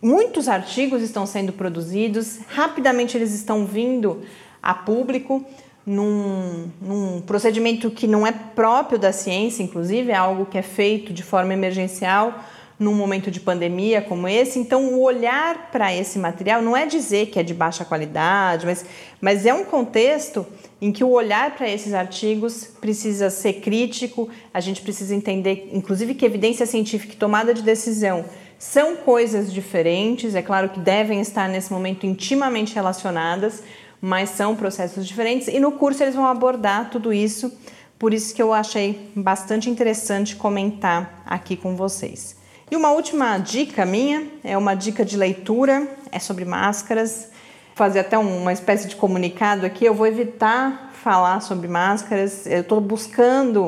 muitos 0.01 0.49
artigos 0.49 1.03
estão 1.03 1.27
sendo 1.27 1.53
produzidos, 1.53 2.39
rapidamente 2.47 3.17
eles 3.17 3.35
estão 3.35 3.67
vindo 3.67 4.23
a 4.63 4.73
público 4.73 5.45
num, 5.85 6.71
num, 6.81 7.21
procedimento 7.23 7.91
que 7.91 8.07
não 8.07 8.25
é 8.25 8.31
próprio 8.31 9.01
da 9.01 9.11
ciência, 9.11 9.65
inclusive, 9.65 10.13
é 10.13 10.15
algo 10.15 10.47
que 10.47 10.57
é 10.57 10.63
feito 10.63 11.13
de 11.13 11.25
forma 11.25 11.55
emergencial 11.55 12.39
num 12.79 12.95
momento 12.95 13.33
de 13.33 13.41
pandemia 13.41 14.01
como 14.01 14.29
esse. 14.29 14.61
Então, 14.61 14.95
o 14.95 15.03
olhar 15.03 15.73
para 15.73 15.93
esse 15.93 16.21
material 16.21 16.63
não 16.63 16.77
é 16.77 16.87
dizer 16.87 17.31
que 17.31 17.41
é 17.41 17.43
de 17.43 17.53
baixa 17.53 17.85
qualidade, 17.85 18.65
mas, 18.65 18.87
mas 19.21 19.45
é 19.45 19.53
um 19.53 19.65
contexto 19.65 20.47
em 20.81 20.93
que 20.93 21.03
o 21.03 21.11
olhar 21.11 21.57
para 21.57 21.69
esses 21.69 21.95
artigos 21.95 22.65
precisa 22.81 23.31
ser 23.31 23.55
crítico, 23.55 24.29
a 24.53 24.61
gente 24.61 24.83
precisa 24.83 25.15
entender, 25.15 25.71
inclusive, 25.73 26.15
que 26.15 26.27
evidência 26.27 26.67
científica 26.67 27.15
e 27.15 27.17
tomada 27.17 27.55
de 27.55 27.63
decisão 27.63 28.25
são 28.59 28.97
coisas 28.97 29.53
diferentes, 29.53 30.35
é 30.35 30.43
claro 30.43 30.71
que 30.71 30.81
devem 30.81 31.21
estar 31.21 31.49
nesse 31.49 31.73
momento 31.73 32.07
intimamente 32.07 32.75
relacionadas, 32.75 33.63
mas 34.01 34.31
são 34.31 34.55
processos 34.55 35.07
diferentes 35.07 35.49
e 35.49 35.59
no 35.59 35.73
curso 35.73 36.03
eles 36.03 36.15
vão 36.15 36.27
abordar 36.27 36.91
tudo 36.91 37.13
isso, 37.13 37.53
por 37.99 38.13
isso 38.13 38.35
que 38.35 38.43
eu 38.43 38.53
achei 38.53 39.11
bastante 39.15 39.71
interessante 39.71 40.37
comentar 40.37 41.23
aqui 41.27 41.57
com 41.57 41.77
vocês. 41.77 42.37
E 42.71 42.77
uma 42.77 42.91
última 42.91 43.39
dica 43.39 43.87
minha 43.87 44.27
é 44.43 44.57
uma 44.57 44.75
dica 44.75 45.05
de 45.05 45.17
leitura, 45.17 45.89
é 46.11 46.19
sobre 46.19 46.45
máscaras. 46.45 47.29
Fazer 47.77 47.99
até 47.99 48.17
uma 48.17 48.55
espécie 48.55 48.89
de 48.89 48.97
comunicado 48.97 49.67
aqui. 49.67 49.85
Eu 49.85 49.93
vou 49.93 50.07
evitar 50.07 50.91
falar 50.95 51.41
sobre 51.41 51.69
máscaras. 51.69 52.47
Eu 52.47 52.63
estou 52.63 52.81
buscando 52.81 53.67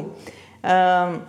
uh, 0.65 1.21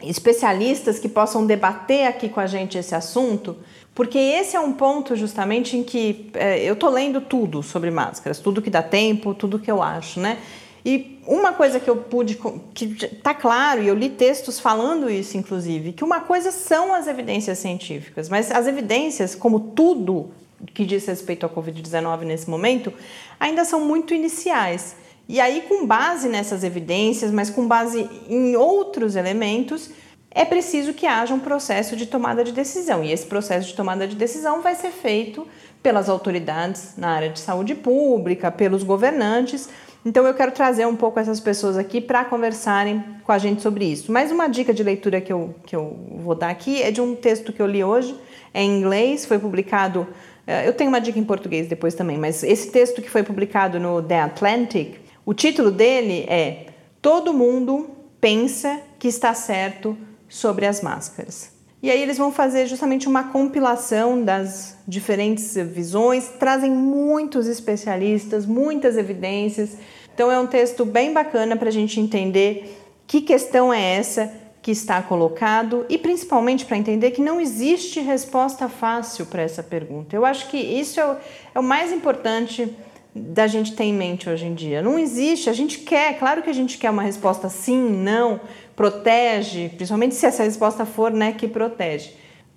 especialistas 0.00 1.00
que 1.00 1.08
possam 1.08 1.44
debater 1.44 2.06
aqui 2.06 2.28
com 2.28 2.38
a 2.38 2.46
gente 2.46 2.78
esse 2.78 2.94
assunto, 2.94 3.56
porque 3.96 4.16
esse 4.16 4.54
é 4.54 4.60
um 4.60 4.72
ponto 4.72 5.16
justamente 5.16 5.76
em 5.76 5.82
que 5.82 6.30
uh, 6.36 6.38
eu 6.38 6.74
estou 6.74 6.88
lendo 6.88 7.20
tudo 7.20 7.64
sobre 7.64 7.90
máscaras, 7.90 8.38
tudo 8.38 8.62
que 8.62 8.70
dá 8.70 8.80
tempo, 8.80 9.34
tudo 9.34 9.58
que 9.58 9.68
eu 9.68 9.82
acho, 9.82 10.20
né? 10.20 10.38
E 10.84 11.20
uma 11.26 11.52
coisa 11.52 11.80
que 11.80 11.90
eu 11.90 11.96
pude, 11.96 12.38
que 12.72 12.84
está 12.84 13.34
claro, 13.34 13.82
e 13.82 13.88
eu 13.88 13.94
li 13.96 14.08
textos 14.08 14.60
falando 14.60 15.10
isso, 15.10 15.36
inclusive, 15.36 15.92
que 15.94 16.04
uma 16.04 16.20
coisa 16.20 16.52
são 16.52 16.94
as 16.94 17.08
evidências 17.08 17.58
científicas, 17.58 18.28
mas 18.28 18.52
as 18.52 18.68
evidências, 18.68 19.34
como 19.34 19.58
tudo 19.58 20.30
que 20.74 20.84
diz 20.84 21.06
respeito 21.06 21.46
à 21.46 21.48
Covid-19 21.48 22.22
nesse 22.22 22.48
momento, 22.48 22.92
ainda 23.38 23.64
são 23.64 23.80
muito 23.80 24.14
iniciais. 24.14 24.96
E 25.28 25.40
aí, 25.40 25.62
com 25.68 25.86
base 25.86 26.28
nessas 26.28 26.64
evidências, 26.64 27.30
mas 27.30 27.50
com 27.50 27.66
base 27.66 28.08
em 28.28 28.56
outros 28.56 29.16
elementos, 29.16 29.90
é 30.30 30.44
preciso 30.44 30.92
que 30.92 31.06
haja 31.06 31.34
um 31.34 31.40
processo 31.40 31.96
de 31.96 32.06
tomada 32.06 32.42
de 32.42 32.52
decisão. 32.52 33.04
E 33.04 33.12
esse 33.12 33.26
processo 33.26 33.68
de 33.68 33.74
tomada 33.74 34.06
de 34.06 34.16
decisão 34.16 34.60
vai 34.60 34.74
ser 34.74 34.90
feito 34.90 35.46
pelas 35.82 36.08
autoridades 36.08 36.94
na 36.96 37.10
área 37.10 37.30
de 37.30 37.40
saúde 37.40 37.74
pública, 37.74 38.50
pelos 38.50 38.82
governantes 38.82 39.68
então 40.04 40.26
eu 40.26 40.32
quero 40.32 40.50
trazer 40.52 40.86
um 40.86 40.96
pouco 40.96 41.20
essas 41.20 41.40
pessoas 41.40 41.76
aqui 41.76 42.00
para 42.00 42.24
conversarem 42.24 43.04
com 43.22 43.32
a 43.32 43.38
gente 43.38 43.60
sobre 43.60 43.84
isso. 43.84 44.10
Mais 44.10 44.32
uma 44.32 44.48
dica 44.48 44.72
de 44.72 44.82
leitura 44.82 45.20
que 45.20 45.32
eu, 45.32 45.54
que 45.66 45.76
eu 45.76 45.94
vou 46.16 46.34
dar 46.34 46.48
aqui 46.48 46.82
é 46.82 46.90
de 46.90 47.02
um 47.02 47.14
texto 47.14 47.52
que 47.52 47.60
eu 47.60 47.66
li 47.66 47.84
hoje, 47.84 48.16
é 48.54 48.62
em 48.62 48.78
inglês, 48.78 49.26
foi 49.26 49.38
publicado. 49.38 50.06
Eh, 50.46 50.68
eu 50.68 50.72
tenho 50.72 50.90
uma 50.90 51.00
dica 51.00 51.18
em 51.18 51.24
português 51.24 51.68
depois 51.68 51.94
também, 51.94 52.18
mas 52.18 52.42
esse 52.42 52.70
texto 52.70 53.00
que 53.02 53.10
foi 53.10 53.22
publicado 53.22 53.78
no 53.78 54.02
The 54.02 54.20
Atlantic, 54.20 54.96
o 55.24 55.34
título 55.34 55.70
dele 55.70 56.24
é 56.28 56.66
Todo 57.02 57.32
mundo 57.32 57.88
pensa 58.20 58.80
que 58.98 59.08
está 59.08 59.32
certo 59.32 59.96
sobre 60.28 60.66
as 60.66 60.82
máscaras. 60.82 61.50
E 61.82 61.90
aí 61.90 62.02
eles 62.02 62.18
vão 62.18 62.30
fazer 62.30 62.66
justamente 62.66 63.08
uma 63.08 63.24
compilação 63.24 64.22
das 64.22 64.76
diferentes 64.86 65.54
visões, 65.54 66.28
trazem 66.38 66.70
muitos 66.70 67.46
especialistas, 67.46 68.44
muitas 68.44 68.98
evidências. 68.98 69.78
Então 70.14 70.30
é 70.30 70.38
um 70.38 70.46
texto 70.46 70.84
bem 70.84 71.14
bacana 71.14 71.56
para 71.56 71.68
a 71.68 71.72
gente 71.72 71.98
entender 71.98 72.78
que 73.06 73.22
questão 73.22 73.72
é 73.72 73.96
essa 73.96 74.30
que 74.62 74.70
está 74.70 75.00
colocado 75.02 75.86
e 75.88 75.96
principalmente 75.96 76.66
para 76.66 76.76
entender 76.76 77.12
que 77.12 77.22
não 77.22 77.40
existe 77.40 78.00
resposta 78.00 78.68
fácil 78.68 79.26
para 79.26 79.42
essa 79.42 79.62
pergunta. 79.62 80.14
Eu 80.14 80.24
acho 80.24 80.48
que 80.48 80.58
isso 80.58 81.00
é 81.00 81.06
o, 81.06 81.16
é 81.54 81.58
o 81.58 81.62
mais 81.62 81.92
importante 81.92 82.74
da 83.14 83.46
gente 83.46 83.74
ter 83.74 83.84
em 83.84 83.94
mente 83.94 84.28
hoje 84.28 84.46
em 84.46 84.54
dia. 84.54 84.82
Não 84.82 84.98
existe, 84.98 85.48
a 85.48 85.52
gente 85.52 85.78
quer, 85.78 86.18
claro 86.18 86.42
que 86.42 86.50
a 86.50 86.52
gente 86.52 86.78
quer 86.78 86.90
uma 86.90 87.02
resposta 87.02 87.48
sim, 87.48 87.80
não, 87.80 88.40
protege, 88.76 89.70
principalmente 89.70 90.14
se 90.14 90.26
essa 90.26 90.44
resposta 90.44 90.84
for 90.84 91.10
né, 91.10 91.32
que 91.32 91.48
protege. 91.48 92.12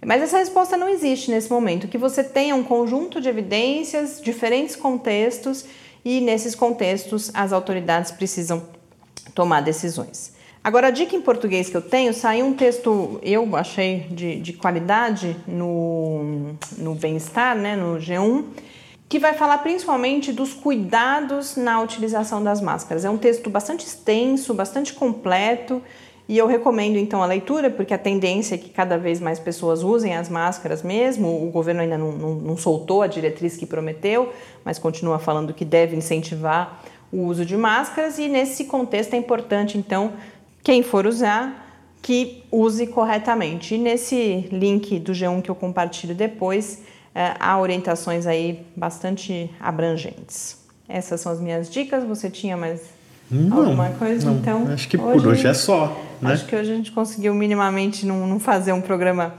Mas 0.06 0.22
essa 0.22 0.38
resposta 0.38 0.76
não 0.76 0.90
existe 0.90 1.32
nesse 1.32 1.50
momento. 1.50 1.88
Que 1.88 1.98
você 1.98 2.24
tenha 2.24 2.56
um 2.56 2.64
conjunto 2.64 3.22
de 3.22 3.30
evidências, 3.30 4.22
diferentes 4.22 4.76
contextos, 4.76 5.66
e 6.04 6.20
nesses 6.20 6.54
contextos 6.54 7.32
as 7.34 7.54
autoridades 7.54 8.12
precisam 8.12 8.68
tomar 9.34 9.62
decisões. 9.62 10.33
Agora, 10.64 10.88
a 10.88 10.92
dica 10.92 11.14
em 11.14 11.22
português 11.22 11.70
que 11.70 11.76
eu 11.76 11.82
tenho, 11.82 12.14
saiu 12.14 12.46
um 12.46 12.54
texto, 12.54 13.20
eu 13.22 13.54
achei 13.58 14.08
de, 14.10 14.40
de 14.40 14.54
qualidade 14.54 15.36
no, 15.46 16.56
no 16.78 16.96
bem-estar, 16.96 17.54
né, 17.54 17.76
no 17.76 17.98
G1, 17.98 18.46
que 19.10 19.20
vai 19.20 19.34
falar 19.34 19.58
principalmente 19.58 20.32
dos 20.32 20.54
cuidados 20.54 21.58
na 21.58 21.82
utilização 21.82 22.42
das 22.42 22.62
máscaras. 22.62 23.04
É 23.04 23.10
um 23.10 23.18
texto 23.18 23.50
bastante 23.50 23.86
extenso, 23.86 24.54
bastante 24.54 24.94
completo 24.94 25.82
E 26.30 26.38
eu 26.38 26.48
recomendo 26.48 26.98
então 26.98 27.22
a 27.22 27.26
leitura, 27.26 27.70
porque 27.70 27.94
a 27.94 27.98
tendência 27.98 28.56
é 28.56 28.58
que 28.58 28.70
cada 28.70 28.98
vez 28.98 29.20
mais 29.20 29.40
pessoas 29.40 29.84
usem 29.84 30.16
as 30.16 30.30
máscaras 30.30 30.82
mesmo. 30.82 31.46
O 31.46 31.52
governo 31.52 31.82
ainda 31.82 31.98
não, 31.98 32.14
não, 32.14 32.36
não 32.36 32.58
soltou 32.58 33.02
a 33.02 33.08
diretriz 33.08 33.58
que 33.58 33.66
prometeu, 33.66 34.32
mas 34.64 34.80
continua 34.80 35.20
falando 35.20 35.54
que 35.54 35.66
deve 35.66 35.98
incentivar 35.98 36.82
o 37.12 37.26
uso 37.26 37.46
de 37.46 37.58
máscaras. 37.58 38.18
E 38.18 38.30
nesse 38.30 38.66
contexto 38.66 39.14
é 39.14 39.18
importante, 39.18 39.78
então, 39.78 40.14
quem 40.64 40.82
for 40.82 41.06
usar, 41.06 41.64
que 42.02 42.44
use 42.52 42.88
corretamente. 42.88 43.76
E 43.76 43.78
nesse 43.78 44.48
link 44.52 45.00
do 45.00 45.12
G1 45.12 45.42
que 45.42 45.52
eu 45.52 45.56
compartilho 45.56 46.16
depois, 46.16 46.82
é, 47.14 47.34
há 47.40 47.60
orientações 47.60 48.26
aí 48.26 48.66
bastante 48.76 49.50
abrangentes. 49.60 50.58
Essas 50.88 51.22
são 51.22 51.32
as 51.32 51.40
minhas 51.40 51.70
dicas. 51.70 52.04
Você 52.04 52.30
tinha 52.30 52.58
mais 52.58 52.82
não, 53.30 53.58
alguma 53.58 53.90
coisa? 53.92 54.30
Não, 54.30 54.38
então, 54.38 54.68
acho 54.68 54.88
que 54.88 54.98
hoje, 54.98 55.22
por 55.22 55.28
hoje 55.28 55.48
é 55.48 55.54
só. 55.54 55.98
Né? 56.22 56.34
Acho 56.34 56.46
que 56.46 56.56
hoje 56.56 56.72
a 56.72 56.76
gente 56.76 56.92
conseguiu 56.92 57.34
minimamente 57.34 58.06
não, 58.06 58.28
não 58.28 58.40
fazer 58.40 58.74
um 58.74 58.82
programa 58.82 59.34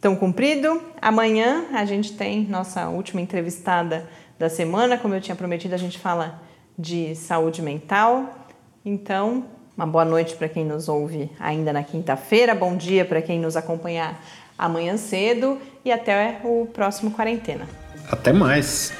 tão 0.00 0.14
comprido. 0.14 0.80
Amanhã 1.00 1.66
a 1.72 1.84
gente 1.84 2.12
tem 2.12 2.46
nossa 2.46 2.88
última 2.88 3.20
entrevistada 3.20 4.08
da 4.38 4.48
semana. 4.48 4.96
Como 4.96 5.14
eu 5.14 5.20
tinha 5.20 5.36
prometido, 5.36 5.74
a 5.74 5.78
gente 5.78 5.98
fala 5.98 6.40
de 6.78 7.14
saúde 7.16 7.60
mental. 7.60 8.46
Então, 8.84 9.44
uma 9.78 9.86
boa 9.86 10.04
noite 10.04 10.34
para 10.34 10.48
quem 10.48 10.64
nos 10.64 10.88
ouve 10.88 11.30
ainda 11.38 11.72
na 11.72 11.84
quinta-feira, 11.84 12.52
bom 12.52 12.76
dia 12.76 13.04
para 13.04 13.22
quem 13.22 13.38
nos 13.38 13.56
acompanhar 13.56 14.20
amanhã 14.58 14.96
cedo 14.96 15.56
e 15.84 15.92
até 15.92 16.40
o 16.42 16.66
próximo 16.66 17.12
Quarentena. 17.12 17.64
Até 18.10 18.32
mais! 18.32 18.92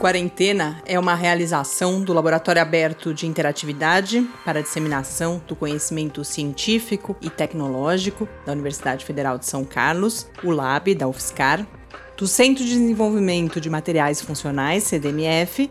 Quarentena 0.00 0.82
é 0.84 0.98
uma 0.98 1.14
realização 1.14 2.02
do 2.02 2.12
Laboratório 2.12 2.60
Aberto 2.60 3.14
de 3.14 3.28
Interatividade 3.28 4.28
para 4.44 4.58
a 4.58 4.62
Disseminação 4.62 5.40
do 5.46 5.54
Conhecimento 5.54 6.24
Científico 6.24 7.16
e 7.20 7.30
Tecnológico 7.30 8.28
da 8.44 8.52
Universidade 8.52 9.04
Federal 9.04 9.38
de 9.38 9.46
São 9.46 9.64
Carlos, 9.64 10.28
o 10.42 10.50
LAB 10.50 10.96
da 10.96 11.06
UFSCar, 11.06 11.64
do 12.16 12.26
Centro 12.26 12.64
de 12.64 12.70
Desenvolvimento 12.70 13.60
de 13.60 13.70
Materiais 13.70 14.20
Funcionais, 14.20 14.82
CDMF, 14.82 15.70